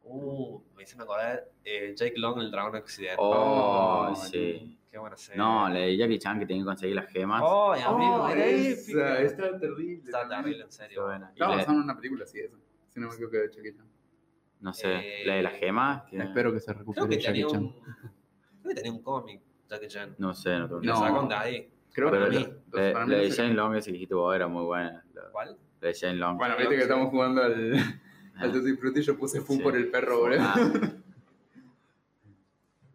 [0.03, 3.15] Uh, me hice acordar eh, Jake Long, el dragón accidente.
[3.19, 4.79] Oh, Oh, sí.
[4.89, 5.37] Qué buena serie.
[5.37, 7.41] No, la de Jackie Chan que tenía que conseguir las gemas.
[7.43, 9.19] Oh, amigo, Oh, era esa.
[9.21, 10.03] Está terrible.
[10.05, 10.41] Está también.
[10.43, 11.03] terrible, en serio.
[11.03, 11.29] buena.
[11.33, 12.55] Estaba la- en una película así, esa.
[12.87, 13.87] Si no me equivoco de Jackie Chan.
[14.61, 16.03] no sé, Eh, la de las gemas.
[16.03, 17.63] que- Espero que se Creo recupere que Jackie Chan.
[17.63, 17.71] un,
[18.61, 20.15] creo que tenía un cómic, Jackie Chan.
[20.17, 20.99] No sé, no tengo ni Lo No.
[20.99, 21.07] idea.
[21.09, 21.71] sacaron de ahí.
[21.95, 22.39] Creo Pero que la
[22.81, 25.01] de no sé- Shane Long, esa que dijiste vos, era muy buena.
[25.13, 25.57] La, ¿Cuál?
[25.81, 26.37] la de Shane Long.
[26.37, 27.71] Bueno, viste que estamos jugando al,
[28.35, 29.59] al Tutti Frutti y yo puse fu Sí.
[29.63, 30.39] por el perro, boludo.
[30.41, 30.55] Ah,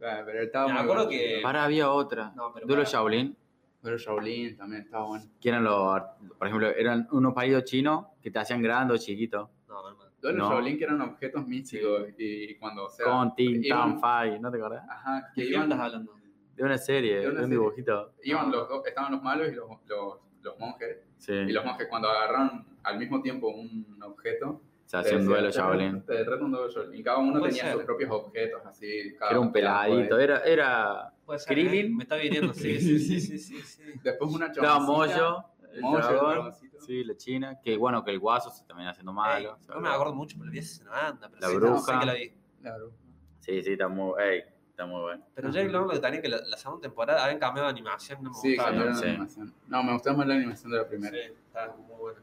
[0.02, 1.18] Ah, pero estaba Me muy acuerdo bueno.
[1.20, 2.32] que- Para, había otra.
[2.34, 3.36] No, pero para- Shaolin,
[3.82, 5.24] Pero Shaolin también estaba bueno.
[5.40, 6.02] que eran los,
[6.38, 9.50] por ejemplo, eran unos palitos chinos que te hacían grande o chiquito.
[9.68, 10.10] No, no, no.
[10.20, 10.50] Duelo No.
[10.50, 14.50] Shaolin que eran objetos místicos y cuando, o sea, Con Tin iban- Tan Fai, ¿no
[14.50, 14.84] te acordás?
[14.88, 16.12] Ajá, ¿De que qué iban, estás hablando?
[16.60, 17.58] De una serie, De de, una un serie.
[17.58, 18.12] dibujito.
[18.22, 20.98] iban los dos, estaban los malos y los, los, los monjes.
[21.16, 25.50] Sí, Y los monjes cuando agarraron al mismo tiempo un objeto, se hacía un duelo
[25.50, 26.02] Shaolin.
[26.04, 27.02] Te reto un duelo Shaolin.
[27.02, 27.72] Cada uno tenía ser.
[27.74, 29.14] sus propios objetos, así.
[29.18, 31.12] cada Era un peladito, era, era
[31.46, 31.86] Krillin.
[31.86, 31.94] ¿eh?
[31.96, 33.62] Me está viniendo, sí, sí, sí, sí, sí.
[33.62, 33.82] sí.
[34.02, 36.80] Después una Estaba chaboncita, Moyo, el Moyo, el dragón, dragoncito.
[36.80, 39.56] sí, la china, que bueno, que el guaso se termina haciendo malo.
[39.60, 41.28] Ey, no me acuerdo mucho, pero la vi hace una banda.
[41.30, 41.92] Pero La sí, bruja.
[41.94, 42.32] sé que la vi.
[42.60, 42.92] Claro.
[43.38, 44.42] Sí, sí, está muy, ey,
[44.80, 45.24] está muy bueno.
[45.34, 48.22] Pero Jake Long lo que tenía que la, la segunda temporada habían cambiado de animación,
[48.22, 48.68] no me Sí, gustaba.
[48.70, 49.04] cambiaron sí.
[49.04, 49.54] la animación.
[49.68, 51.16] No, me gustaba más la animación de la primera.
[51.16, 52.20] Sí, estaba muy buena.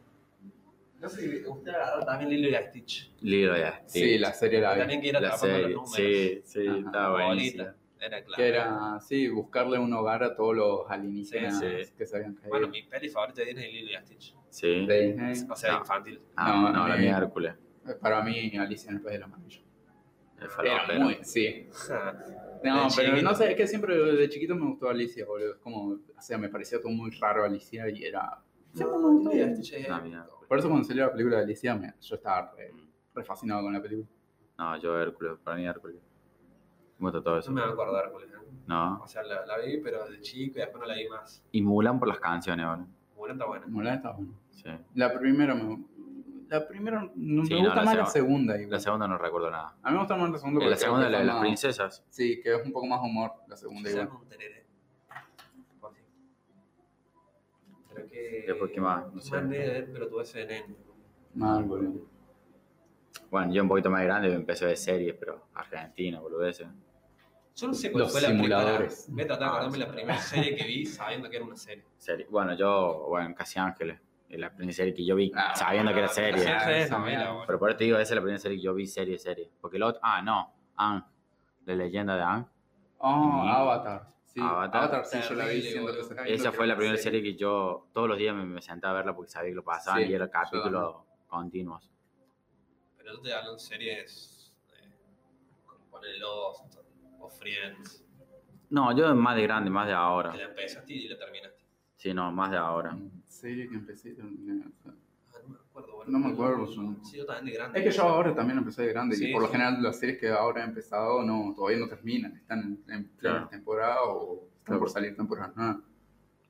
[1.00, 3.14] No sé si usted agarró también Lilo y Stitch.
[3.22, 3.84] Lilo ya.
[3.86, 4.80] Sí, la serie la vi.
[4.80, 5.76] También que ir la atrapando los serie.
[5.76, 5.96] números.
[5.96, 6.78] Sí, sí, Ajá.
[6.80, 7.76] estaba buenísima.
[8.00, 8.36] Era claro.
[8.36, 11.94] Que era, sí, buscarle un hogar a todos los alienígenas Sí, sí.
[11.98, 12.50] que se habían caído.
[12.50, 14.36] Bueno, mi peli favorita de Disney es Lilo y Stitch.
[14.50, 14.86] Sí.
[14.88, 15.34] de Disney.
[15.50, 15.80] O sea, No.
[15.80, 16.22] infantil.
[16.36, 17.54] Ah, No, no, la eh, mía Hércules.
[18.02, 19.62] Para mí, Alicia en el País de la Maravilla.
[20.40, 21.00] El falopero.
[21.02, 21.68] muy, sí.
[21.90, 23.22] No, De pero chiquito.
[23.22, 25.54] no sé, es que siempre de chiquito me gustó Alicia, boludo.
[25.54, 28.42] Es como, o sea, me parecía todo muy raro Alicia y era...
[28.74, 30.28] Stitch es No, mira.
[30.48, 32.72] Por eso cuando salió la película de Alicia, me- yo estaba re,
[33.14, 34.08] re fascinado con la película.
[34.58, 35.98] No, yo Hércules, para mí Hércules.
[37.00, 37.52] Me gusta todo eso.
[37.52, 38.30] No me acuerdo de Hércules.
[38.32, 38.38] ¿eh?
[38.68, 39.02] No.
[39.04, 41.44] O sea, la, la vi, pero de chico y después no la vi más.
[41.52, 42.84] Y Mulan por las canciones, ¿vale?
[43.16, 43.68] Mulan está buena.
[43.68, 44.34] Mulan está bueno.
[44.52, 44.70] Sí.
[44.96, 45.84] La primera me,
[46.50, 48.56] La primera, no, Sí, me no, gusta la más la seg- segunda.
[48.56, 48.72] igual.
[48.72, 49.76] La segunda no recuerdo nada.
[49.84, 50.60] A mí me gusta más la segunda.
[50.62, 52.04] la porque segunda, creo la de las más- princesas.
[52.10, 54.10] Sí, que es un poco más humor la segunda Se igual.
[57.94, 58.44] Pero que.
[58.48, 59.06] Después, ¿qué más?
[59.08, 59.42] No No sé.
[59.42, 60.76] ver, pero tuve ese nene.
[61.34, 62.06] Mal, boludo.
[63.30, 66.68] Bueno, yo un poquito más grande empecé a ver series, pero Argentina, boludeces.
[67.56, 69.06] Yo no sé cuál Los fue la simuladores.
[69.08, 69.14] primera.
[69.16, 71.56] Voy a tratar de Ah, acordarme la primera serie que vi sabiendo que era una
[71.58, 71.84] serie.
[71.98, 72.28] Serie.
[72.30, 74.00] Bueno, yo, bueno, Casi Ángeles.
[74.30, 76.42] Es la primera serie que yo vi Ah, sabiendo que era Ah, serie.
[76.44, 77.44] Es esa boludo.
[77.48, 79.50] Pero por eso te digo, esa es la primera serie que yo vi serie, serie.
[79.62, 81.02] Porque el otro, ah, no, Ang,
[81.66, 82.46] la leyenda de Ang.
[83.00, 84.08] Oh, Y- Avatar.
[84.26, 84.84] Sí, Avatar.
[84.84, 87.88] Avatar, sí, yo la vi siendo que se- Esa fue la primera serie que yo
[87.94, 90.14] todos los días me, me sentaba a verla porque sabía que lo pasaban Sí, y
[90.14, 90.98] era capítulos
[91.28, 91.90] continuos.
[92.98, 94.54] Pero yo te hablo en series.
[94.74, 94.90] Eh,
[95.66, 96.76] como poner Lost
[97.20, 98.04] o Friends.
[98.70, 100.32] No, yo más de grande, más de ahora.
[100.32, 101.64] Que la empezaste y la terminaste.
[101.96, 102.96] Sí, no, más de ahora.
[103.38, 104.16] Serie que empecé.
[104.20, 106.12] Ah, no me acuerdo, boludo.
[106.12, 106.96] No me acuerdo, yo.
[107.04, 107.80] Sí, yo también de grande.
[107.80, 109.52] Es que yo ahora también empecé de grande Sí, y por lo sí.
[109.54, 113.18] general las series que ahora he empezado no, todavía no terminan, están en, en plena
[113.36, 113.48] Claro.
[113.50, 114.80] temporada o están Claro.
[114.80, 115.78] por salir temporadas nuevas.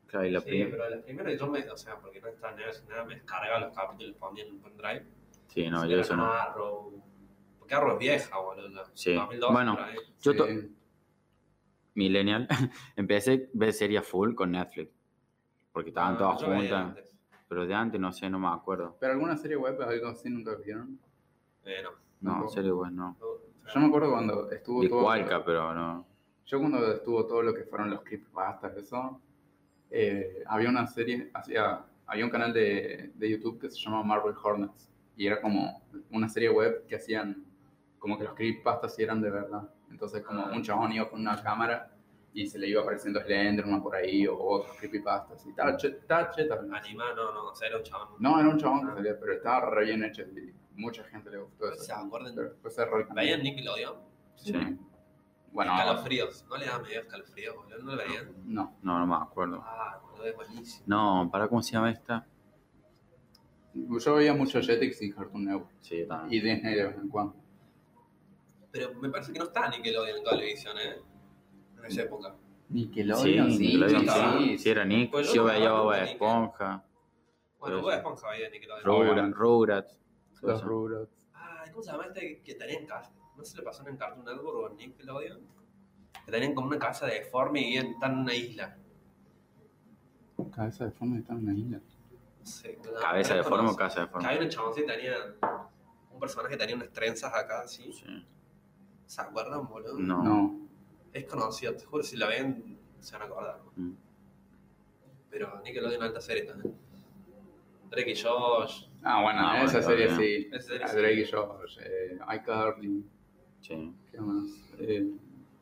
[0.08, 2.52] Claro, y la Sí, prim- pero la primera yo me, o sea, porque no está
[2.52, 5.06] nada, nada, me descargaba los capítulos, los ponía en un pendrive.
[5.48, 6.26] Sí, no, yo eso no.
[6.32, 7.04] Arrow.
[7.60, 8.86] Porque Arrow es vieja, boludo.
[8.94, 9.14] Sí.
[9.14, 9.76] 2012 Bueno.
[9.76, 9.98] por ahí.
[10.22, 10.72] Yo Sí.
[11.96, 12.48] Millennial,
[12.96, 14.92] empecé a ver series full con Netflix.
[15.78, 16.98] Porque estaban Ah, todas juntas.
[17.48, 18.98] Pero de antes no sé, no me acuerdo.
[19.00, 21.00] Pero alguna serie web, algo así, nunca vieron.
[21.66, 21.92] Eh, no.
[22.20, 22.52] No, Tampoco.
[22.52, 23.16] serie pues no.
[23.20, 25.04] No, Yo me acuerdo cuando estuvo De todo.
[25.04, 26.08] Cualca, pero no.
[26.48, 29.22] Yo cuando estuvo todo lo que fueron los creepypastas, eso,
[29.92, 34.34] eh, había una serie, hacía, había un canal de, de YouTube que se llama Marvel
[34.42, 37.46] Hornets y era como una serie web que hacían
[38.00, 39.70] como que los creepypastas sí eran de verdad.
[39.92, 41.92] Entonces como un chabón iba con una cámara
[42.40, 46.30] y se le iba apareciendo Slenderman por ahí o otros creepypastas y tal, che- tal,
[46.30, 46.72] che, tal.
[46.74, 48.10] Anima, no, no, o sea, era un chabón.
[48.20, 51.40] No, era un chabón que salía, pero estaba re bien hecho y mucha gente le
[51.40, 51.84] gustó eso.
[51.84, 52.36] ¿Se acuerdan?
[53.16, 53.96] ¿Veían Nickelodeon?
[54.36, 54.54] Sí.
[55.52, 56.46] Bueno, Escalofríos.
[56.48, 57.78] ¿No le daban medio escalofríos, boludo?
[57.80, 58.34] ¿No lo veían?
[58.46, 58.78] no.
[58.84, 59.64] No, no me acuerdo.
[59.66, 60.84] Ah, boludo, es buenísimo.
[60.86, 62.28] No, ¿para cómo se llama esta?
[63.74, 66.34] Yo veía mucho Jetix y Cartoon Network Sí, también.
[66.46, 67.36] y Disney de vez en cuando.
[68.72, 70.98] Pero me parece que no está Nickelodeon en televisión, ¿eh?
[71.78, 72.36] En esa época.
[72.70, 74.48] Nickelodeon, Sí, sí, Nickelodeon, sí.
[74.50, 74.58] sí.
[74.58, 75.12] Sí, era Nick.
[75.12, 76.84] Pues yo no veía acuerdo Bob de Nick, Esponja,
[77.60, 77.98] Bueno, Pero Bob sí.
[77.98, 79.34] Esponja veía Nickelodeon.
[79.34, 79.98] Rugrats,
[80.42, 80.64] Los.
[80.64, 81.28] Rugrats.
[81.34, 83.12] Ay, ¿cómo se llama este que tenían casa?
[83.38, 85.40] ¿No se le pasó en Cartoon Network o en Nickelodeon?
[86.26, 88.78] Que tenían como una casa deforme y vivían tan en una isla.
[90.54, 91.78] Cabeza de forma está en una isla.
[92.40, 92.74] No sé.
[92.76, 93.02] ¿cómo se llama?
[93.02, 94.30] Cabeza de Pero forma o casa de Que forma.
[94.30, 95.16] había un chaboncito que tenía.
[96.12, 97.92] Un personaje que tenía unas trenzas acá así.
[97.94, 98.06] Sí.
[99.06, 99.98] ¿Se acuerdan, boludo?
[100.00, 100.24] No.
[100.24, 100.67] No.
[101.14, 103.60] Es conocido, te juro, si la ven, se van a acordar.
[103.76, 103.92] Mm.
[105.30, 106.74] Pero Nickelodeon alta serie también.
[107.90, 108.86] Drake y Josh.
[109.04, 110.50] Ah, bueno, Ah, esa bueno, serie sí.
[110.52, 110.98] Esa serie A sí.
[110.98, 113.04] Drake y Josh, eh, iCarly,
[113.62, 113.94] Sí.
[114.12, 114.46] ¿qué más?
[114.80, 115.08] Eh,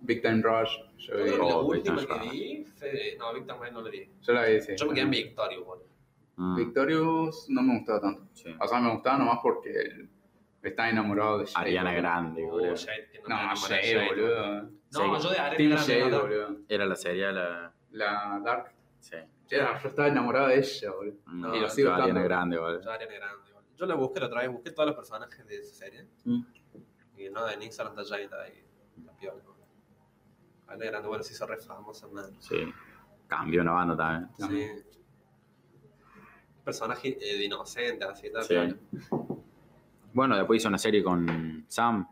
[0.02, 0.72] Big Time Rush.
[0.98, 3.16] Yo, vi- la Oh, última que vi fue.
[3.18, 4.10] No, Victor Rush no la vi.
[4.22, 4.74] yo la vi, sí.
[4.76, 5.86] Yo me quedé en Victorio, boludo.
[6.38, 8.28] Mm, Victorious no me gustaba tanto.
[8.34, 8.54] sí.
[8.60, 10.08] O sea, me gustaba nomás porque
[10.62, 11.62] estaba enamorado de Shade.
[11.62, 12.02] Ariana boludo.
[12.02, 12.76] Grande, Oh, boludo.
[12.76, 14.70] Shade, que No, de Shade, boludo.
[14.92, 15.24] No, Sí.
[15.28, 16.10] yo de Team Grande.
[16.10, 16.22] No.
[16.22, 16.58] boludo.
[16.70, 17.74] Era la serie, la.
[17.92, 18.74] La Dark.
[19.00, 19.18] Sí.
[19.50, 21.18] Era, yo estaba enamorado de ella, boludo.
[21.28, 22.24] No, Y lo sigo yo Ariana.
[22.24, 22.80] Grande, boludo.
[22.82, 23.70] Yo de Ariana Grande, boludo.
[23.76, 26.08] Yo la busqué la otra vez, busqué todos los personajes de esa serie.
[26.24, 26.42] Mm.
[27.18, 28.64] Y no, de Nick Salanta Jade ahí.
[29.06, 29.66] La piola, boludo.
[30.68, 32.26] Ariana Grande, bueno, se hizo re famosa, man.
[32.40, 32.58] Sí.
[33.28, 33.96] Cambió una banda
[34.38, 34.84] también.
[34.84, 34.84] Sí.
[36.64, 38.44] Personaje eh, de inocente, así, tal.
[38.44, 38.56] Sí.
[40.14, 42.08] Bueno, después hizo una serie con Sam.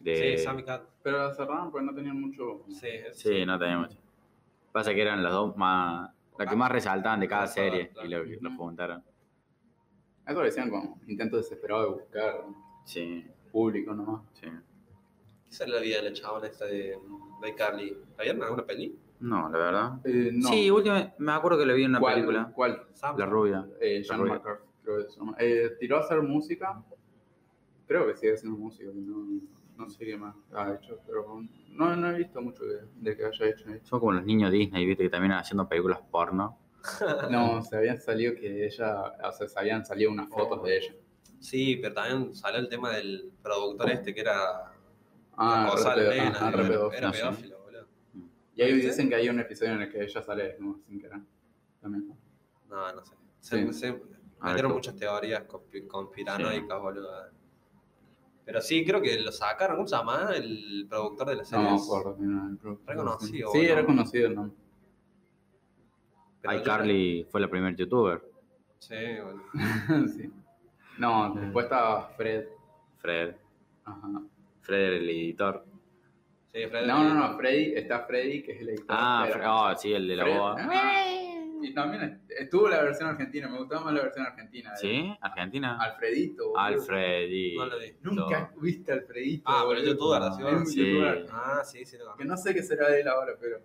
[0.00, 0.36] De...
[0.38, 0.82] Sí, Sammy Cat.
[1.02, 2.64] Pero la cerraron porque no tenían mucho.
[2.68, 3.98] Sí, Sí, no tenía mucho.
[4.72, 6.10] Pasa que eran las dos más.
[6.38, 9.02] las que más resaltaban de cada serie y lo, lo juntaron.
[10.26, 12.44] Eso lo decían como intento desesperado de buscar
[12.84, 14.22] Sí, público nomás.
[14.34, 14.46] sí.
[15.50, 16.96] Esa es la vida de la chabona esta de,
[17.42, 17.94] de Carly.
[18.16, 18.98] ¿La vieron en alguna peli?
[19.20, 19.92] No, la verdad.
[20.04, 20.48] Eh, no.
[20.48, 22.14] Sí, última, me acuerdo que lo vi en una ¿Cuál?
[22.14, 22.52] película.
[22.54, 22.86] ¿Cuál?
[22.94, 23.18] Sam.
[23.18, 23.66] La rubia.
[23.80, 24.32] Eh, rubia.
[24.34, 25.36] McCarthy, creo que llama.
[25.38, 26.82] Eh, tiró a hacer música.
[27.86, 28.90] Creo que sigue haciendo música.
[28.94, 29.40] No,
[29.82, 30.98] no sé qué más ha hecho.
[31.06, 33.64] Pero no, no he visto mucho de, de que haya hecho.
[33.82, 36.58] Son como los niños Disney, viste, que también haciendo películas porno.
[37.30, 39.12] No, se habían salido que ella.
[39.28, 40.94] O sea, se habían salido unas fotos de ella.
[41.40, 44.72] Sí, pero también salió el tema del productor este que era.
[45.36, 46.92] Ah, nena, ah, era, pedófilo.
[46.92, 47.86] era no boludo.
[48.54, 51.20] Y ahí dicen que hay un episodio en el que ella sale desnuda sin querer.
[51.80, 52.14] También.
[52.68, 53.14] No, no sé.
[53.40, 53.72] Se, Sí.
[53.72, 54.00] se
[54.42, 57.10] metieron muchas teorías conspi- conspiranoicas, boludo.
[58.44, 59.76] Pero sí, creo que lo sacaron.
[59.76, 60.30] ¿Cómo se llama?
[60.34, 61.64] El productor de la serie.
[61.64, 62.16] No me acuerdo.
[62.16, 62.88] quién era el productor.
[62.96, 64.56] Reconocido, Sí, era conocido el nombre.
[66.44, 68.20] ICarly fue la primer youtuber.
[68.78, 69.42] Sí, bueno.
[70.08, 70.30] sí.
[70.98, 72.46] No, después estaba Fred.
[72.98, 73.34] Fred.
[73.84, 74.08] Ajá.
[74.60, 75.64] Fred el editor.
[76.52, 76.86] Sí, Fred.
[76.86, 78.86] No, no, no, Freddy, está Freddy, que es el editor.
[78.88, 80.38] Ah, de Fre- la- oh, sí, el de la Fred.
[80.38, 80.56] boda.
[80.58, 81.04] Ah,
[81.62, 84.74] Y también estuvo la versión argentina, me gustaba más la versión argentina.
[84.76, 85.14] ¿Sí?
[85.20, 85.78] Argentina.
[85.80, 86.44] Alfredito.
[86.48, 86.58] boludo.
[86.58, 87.56] Alfredi.
[87.56, 87.92] No lo vi.
[88.02, 89.42] Nunca viste a Alfredito.
[89.46, 90.22] Ah, pero youtuber,
[90.54, 90.98] un Sí.
[91.30, 91.96] Ah, sí, sí.
[91.98, 93.60] lo Que no sé qué será de él ahora, pero.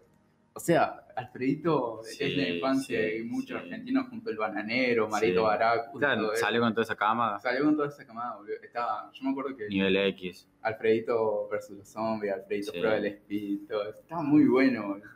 [0.53, 3.53] O sea, Alfredito Sí, es la infancia sí, y muchos sí.
[3.65, 5.45] argentinos junto al bananero, Marito Sí.
[5.45, 7.39] Baracu, Claro, salió con toda esa cama.
[7.39, 8.55] Salió con toda esa camada, boludo.
[8.63, 10.47] Estaba, yo me acuerdo que Nivel X.
[10.63, 12.79] Alfredito versus los zombies, Alfredito Sí.
[12.79, 13.99] prueba el speed, todo eso.
[13.99, 15.09] Estaba muy bueno, boludo.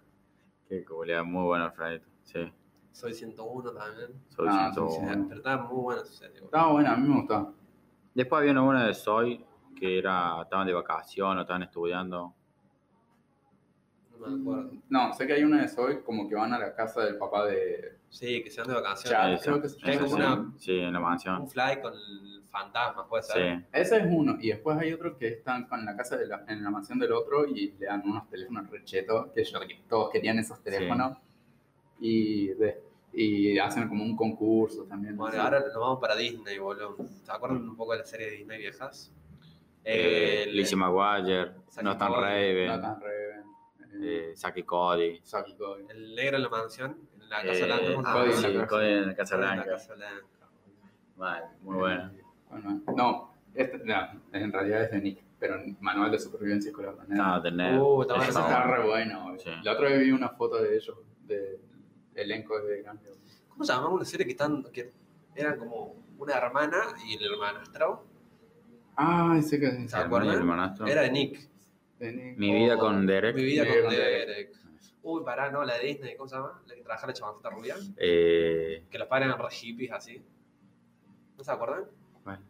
[0.69, 2.05] Qué comunidad muy bueno Alfredito.
[2.23, 2.39] Sí.
[2.91, 4.09] Soy 101 también.
[4.29, 4.89] Soy Ah, 101.
[4.91, 5.25] sí, sí.
[5.27, 6.33] Pero estaba muy buena su serie.
[6.35, 6.45] boludo.
[6.45, 7.53] Estaba buena, a mí me gustaba.
[8.13, 9.45] Después había una buena de Soy
[9.79, 12.33] que era, estaban de vacación o estaban estudiando.
[14.19, 14.71] No me acuerdo.
[14.89, 17.45] No, sé que hay una de Soy como que van a la casa del papá
[17.45, 17.97] de.
[18.09, 19.41] Sí, que se van de Ya, vacaciones.
[19.41, 21.41] creo que una- sí, en la mansión.
[21.41, 21.93] Un fly con
[22.51, 23.57] fantasmas, puede ser.
[23.59, 23.65] Sí.
[23.71, 26.61] Ese es uno, y después hay otro que están con la casa de la, en
[26.63, 30.37] la mansión del otro y le dan unos teléfonos rechetos, que yo- que todos querían
[30.37, 31.17] esos teléfonos,
[32.01, 32.81] y, de-
[33.13, 35.15] y hacen como un concurso también.
[35.15, 35.39] Bueno, Sí.
[35.39, 36.97] ahora nos vamos para Disney, boludo.
[37.23, 39.11] ¿Se acuerdan un poco de la serie de Disney viejas?
[39.83, 45.19] Eh, el- Lizzie McGuire, Saki No Tan Cody, Raven, Nathan Raven, eh, eh, Saki Cody.
[45.23, 45.83] Saki Cody.
[45.89, 47.93] El negro en la mansión, en la Casa eh, Blanca.
[47.93, 48.13] ¿cómo se ah?
[48.13, 49.71] Cody en sí, la casa- Cody en la Casa En la Blanca.
[49.71, 50.25] Casa Blanca.
[51.17, 52.13] Mal, muy buena.
[52.49, 53.95] Bueno, no, este, no,
[54.33, 56.95] en realidad es de Nick, pero Manual de Supervivencia Escolar.
[57.07, 57.41] ¿no?
[57.41, 57.79] De Ned.
[57.79, 59.23] Uh, está re bueno.
[59.23, 59.39] boludo.
[59.39, 59.49] Sí.
[59.63, 61.59] La otra vez vi una foto de ellos, del
[62.15, 63.09] elenco de grande.
[63.49, 64.91] ¿Cómo se llamaba una serie que, están, que
[65.35, 68.05] eran como una hermana y el hermanastro?
[68.95, 70.35] Ah, ese que es ¿Se acuerdan?
[70.35, 70.85] hermanastro.
[70.87, 71.49] Era de Nick.
[71.99, 72.37] de Nick.
[72.37, 73.35] Mi vida con Derek.
[73.35, 74.51] Mi vida con Derek.
[75.03, 76.61] Uy, pará, no, la de Disney, ¿cómo se llama?
[76.67, 77.75] La que trabaja la chavalita rubia.
[77.97, 80.21] Eh, Que los padres eran re hippies así.
[81.37, 81.85] ¿No se acuerdan?
[82.23, 82.43] bueno.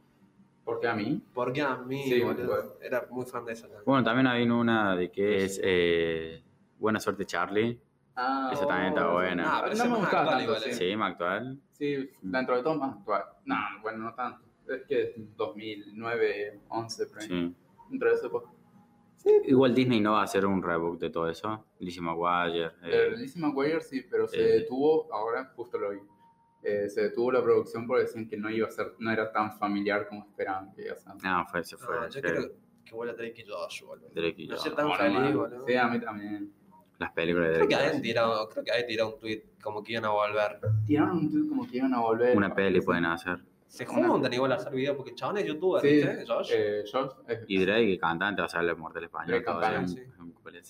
[0.66, 1.22] ¿Por qué a mí?
[1.34, 2.72] Porque a mí, Sí, boludo, bueno.
[2.82, 3.64] era muy fan de esa.
[3.64, 3.84] también.
[3.86, 6.44] Bueno, también había una de que es eh,
[6.78, 7.80] Buena Suerte Charlie.
[8.24, 9.44] Ah, Esa también está buena.
[9.48, 10.74] Ah, pero no me gustaba actual tanto, igual, ¿eh?
[10.74, 10.90] sí.
[10.92, 11.60] Sí, más actual.
[11.72, 13.24] Sí, dentro de todo más actual.
[13.46, 14.42] No, bueno, no tanto.
[14.68, 17.28] Es que es 2009, 11, por ahí.
[17.28, 17.56] Sí.
[17.90, 18.50] Dentro de esa época.
[19.46, 21.66] Igual Disney no va a hacer un reboot de todo eso.
[21.80, 22.66] Lizzie McGuire.
[22.66, 24.60] Eh, eh, Lizzie McGuire sí, pero se eh.
[24.62, 26.00] detuvo, ahora justo lo vi.
[26.64, 29.52] Eh, se detuvo la producción porque decían que no iba a ser, no era tan
[29.58, 31.14] familiar como esperaban que iba a ser.
[31.24, 31.96] no, fue, se fue.
[31.98, 32.22] Ah, yo sí.
[32.22, 32.52] quiero
[32.86, 34.10] que vuelva Drake y Josh, boludo.
[34.14, 34.64] Drake y No Josh.
[34.64, 35.66] sé tan Bueno, feliz, boludo.
[35.68, 36.54] Sí, a mí también.
[37.02, 39.94] Las películas de Creo que habían tirado, creo que habían tirado un tweet como que
[39.94, 40.60] iban a volver.
[40.86, 42.38] Tiraron un tweet como que iban a volver.
[42.38, 43.40] Una peli pueden hacer.
[43.66, 46.26] Se juntan igual a hacer videos porque el chabón es youtuber, Sí, ¿viste?
[46.28, 46.52] Josh.
[46.54, 49.28] eh, Josh es Y Drake, cantante, va a ser el mortal español.
[49.30, 50.02] Drake Campana, sí.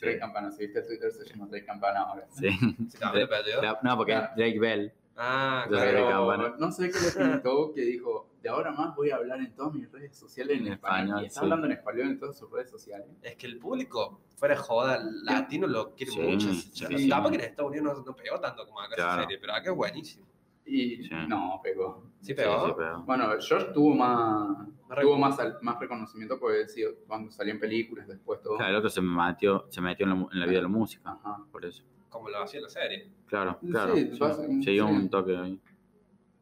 [0.02, 0.52] Drake Campana.
[0.52, 2.28] Si viste el Twitter, se llama Drake Campana ahora.
[2.30, 2.50] Sí.
[2.88, 3.62] Se cambió el apellido.
[3.62, 4.94] La- No, porque es Drake Bell.
[5.24, 6.08] Ah, claro.
[6.10, 6.56] Campana.
[6.58, 9.72] no sé qué le pintó que dijo, de ahora más voy a hablar en todas
[9.74, 11.00] mis redes sociales en, En español.
[11.20, 11.46] español, Y está sí.
[11.46, 13.08] hablando en español en todas sus redes sociales.
[13.22, 16.52] Es que el público, fuera de joda, el latino lo quiere Sí, mucho.
[16.54, 17.08] sí.
[17.10, 19.12] Capaz que en Estados Unidos no, no pegó tanto como acá Claro.
[19.12, 20.26] esa serie, pero acá es buenísimo.
[20.66, 21.10] Y Sí.
[21.28, 22.04] no, pegó.
[22.22, 22.60] ¿Sí pegó?
[22.66, 24.58] Sí, sí, pero- Bueno, Josh tuvo más,
[25.02, 28.58] tuvo más, más reconocimiento porque sí, cuando salió en películas, después todo.
[28.58, 31.12] Claro, el otro se metió, se metió en, la, en la vida de la música.
[31.12, 31.44] Ajá.
[31.52, 31.84] Por eso.
[32.12, 33.12] Como lo hacía en la serie.
[33.26, 33.96] Claro, claro.
[33.96, 35.60] sí, Sí, pasa- Sí, un toque ahí.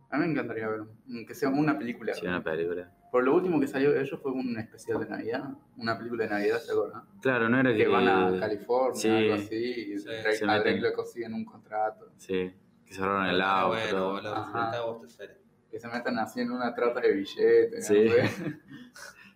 [0.10, 0.82] A mí me encantaría ver,
[1.28, 2.14] que sea una película.
[2.16, 2.92] Sí, una película.
[3.12, 5.44] Por lo último que salió de ellos fue un especial de Navidad,
[5.78, 7.04] una película de Navidad, ¿se acuerdan?
[7.22, 7.78] Claro, no era que.
[7.78, 9.08] Que van a California, sí.
[9.10, 9.56] algo así,
[9.94, 10.06] y Sí.
[10.08, 10.64] Drake- Se a meten.
[10.64, 12.12] Drake le consiguen un contrato.
[12.18, 12.52] Sí,
[12.86, 13.76] que cerraron el Ah, auto.
[13.78, 14.36] bueno, boludo.
[14.36, 14.72] Ajá.
[14.76, 15.38] Esta serie.
[15.70, 17.86] Que se metan así en una trata de billetes.
[17.86, 18.06] Sí.
[18.06, 18.10] ¿no?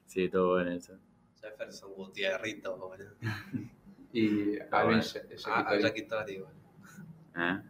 [0.06, 0.94] Sí, todo bueno eso.
[1.40, 3.16] Jefferson Gutierrito, boludo.
[4.14, 6.54] Y Alvin Ah, a Sh- Jackie Toddy, boludo.
[7.36, 7.62] ¿Eh?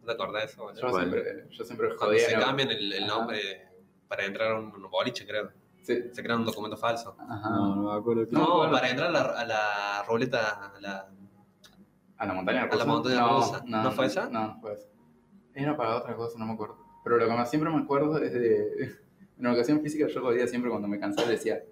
[0.00, 0.72] ¿No te acordás de eso?
[0.74, 2.28] Yo siempre, yo siempre Cuando jodía.
[2.28, 2.42] se ¿no?
[2.44, 3.14] cambian el, el Ajá.
[3.18, 3.68] nombre
[4.08, 5.50] para entrar a un, un boliche, creo.
[5.82, 6.04] Sí.
[6.12, 7.16] Se crea un documento falso.
[7.18, 7.50] Ajá.
[7.50, 8.26] no me acuerdo.
[8.30, 8.72] No, No, bueno.
[8.72, 11.08] para entrar a la, a la ruleta, a la...
[12.18, 12.74] ¿A la montaña rusa?
[12.74, 13.62] ¿A la montaña no, rusa?
[13.66, 14.28] ¿No fue esa?
[14.28, 14.88] No, no fue esa.
[15.54, 16.78] Era para otra cosa, no me acuerdo.
[17.04, 18.96] Pero lo que más siempre me acuerdo es de...
[19.38, 21.62] En educación física yo jodía siempre cuando me cansaba decía,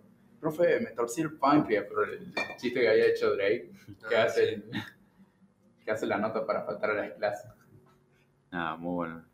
[0.41, 3.71] profe, me torcí el páncreas, pero el chiste que había hecho Drake,
[4.09, 4.63] que, Ah, hace,
[5.85, 7.51] que hace la nota para faltar a las clases.
[8.51, 9.25] Ah, muy bueno.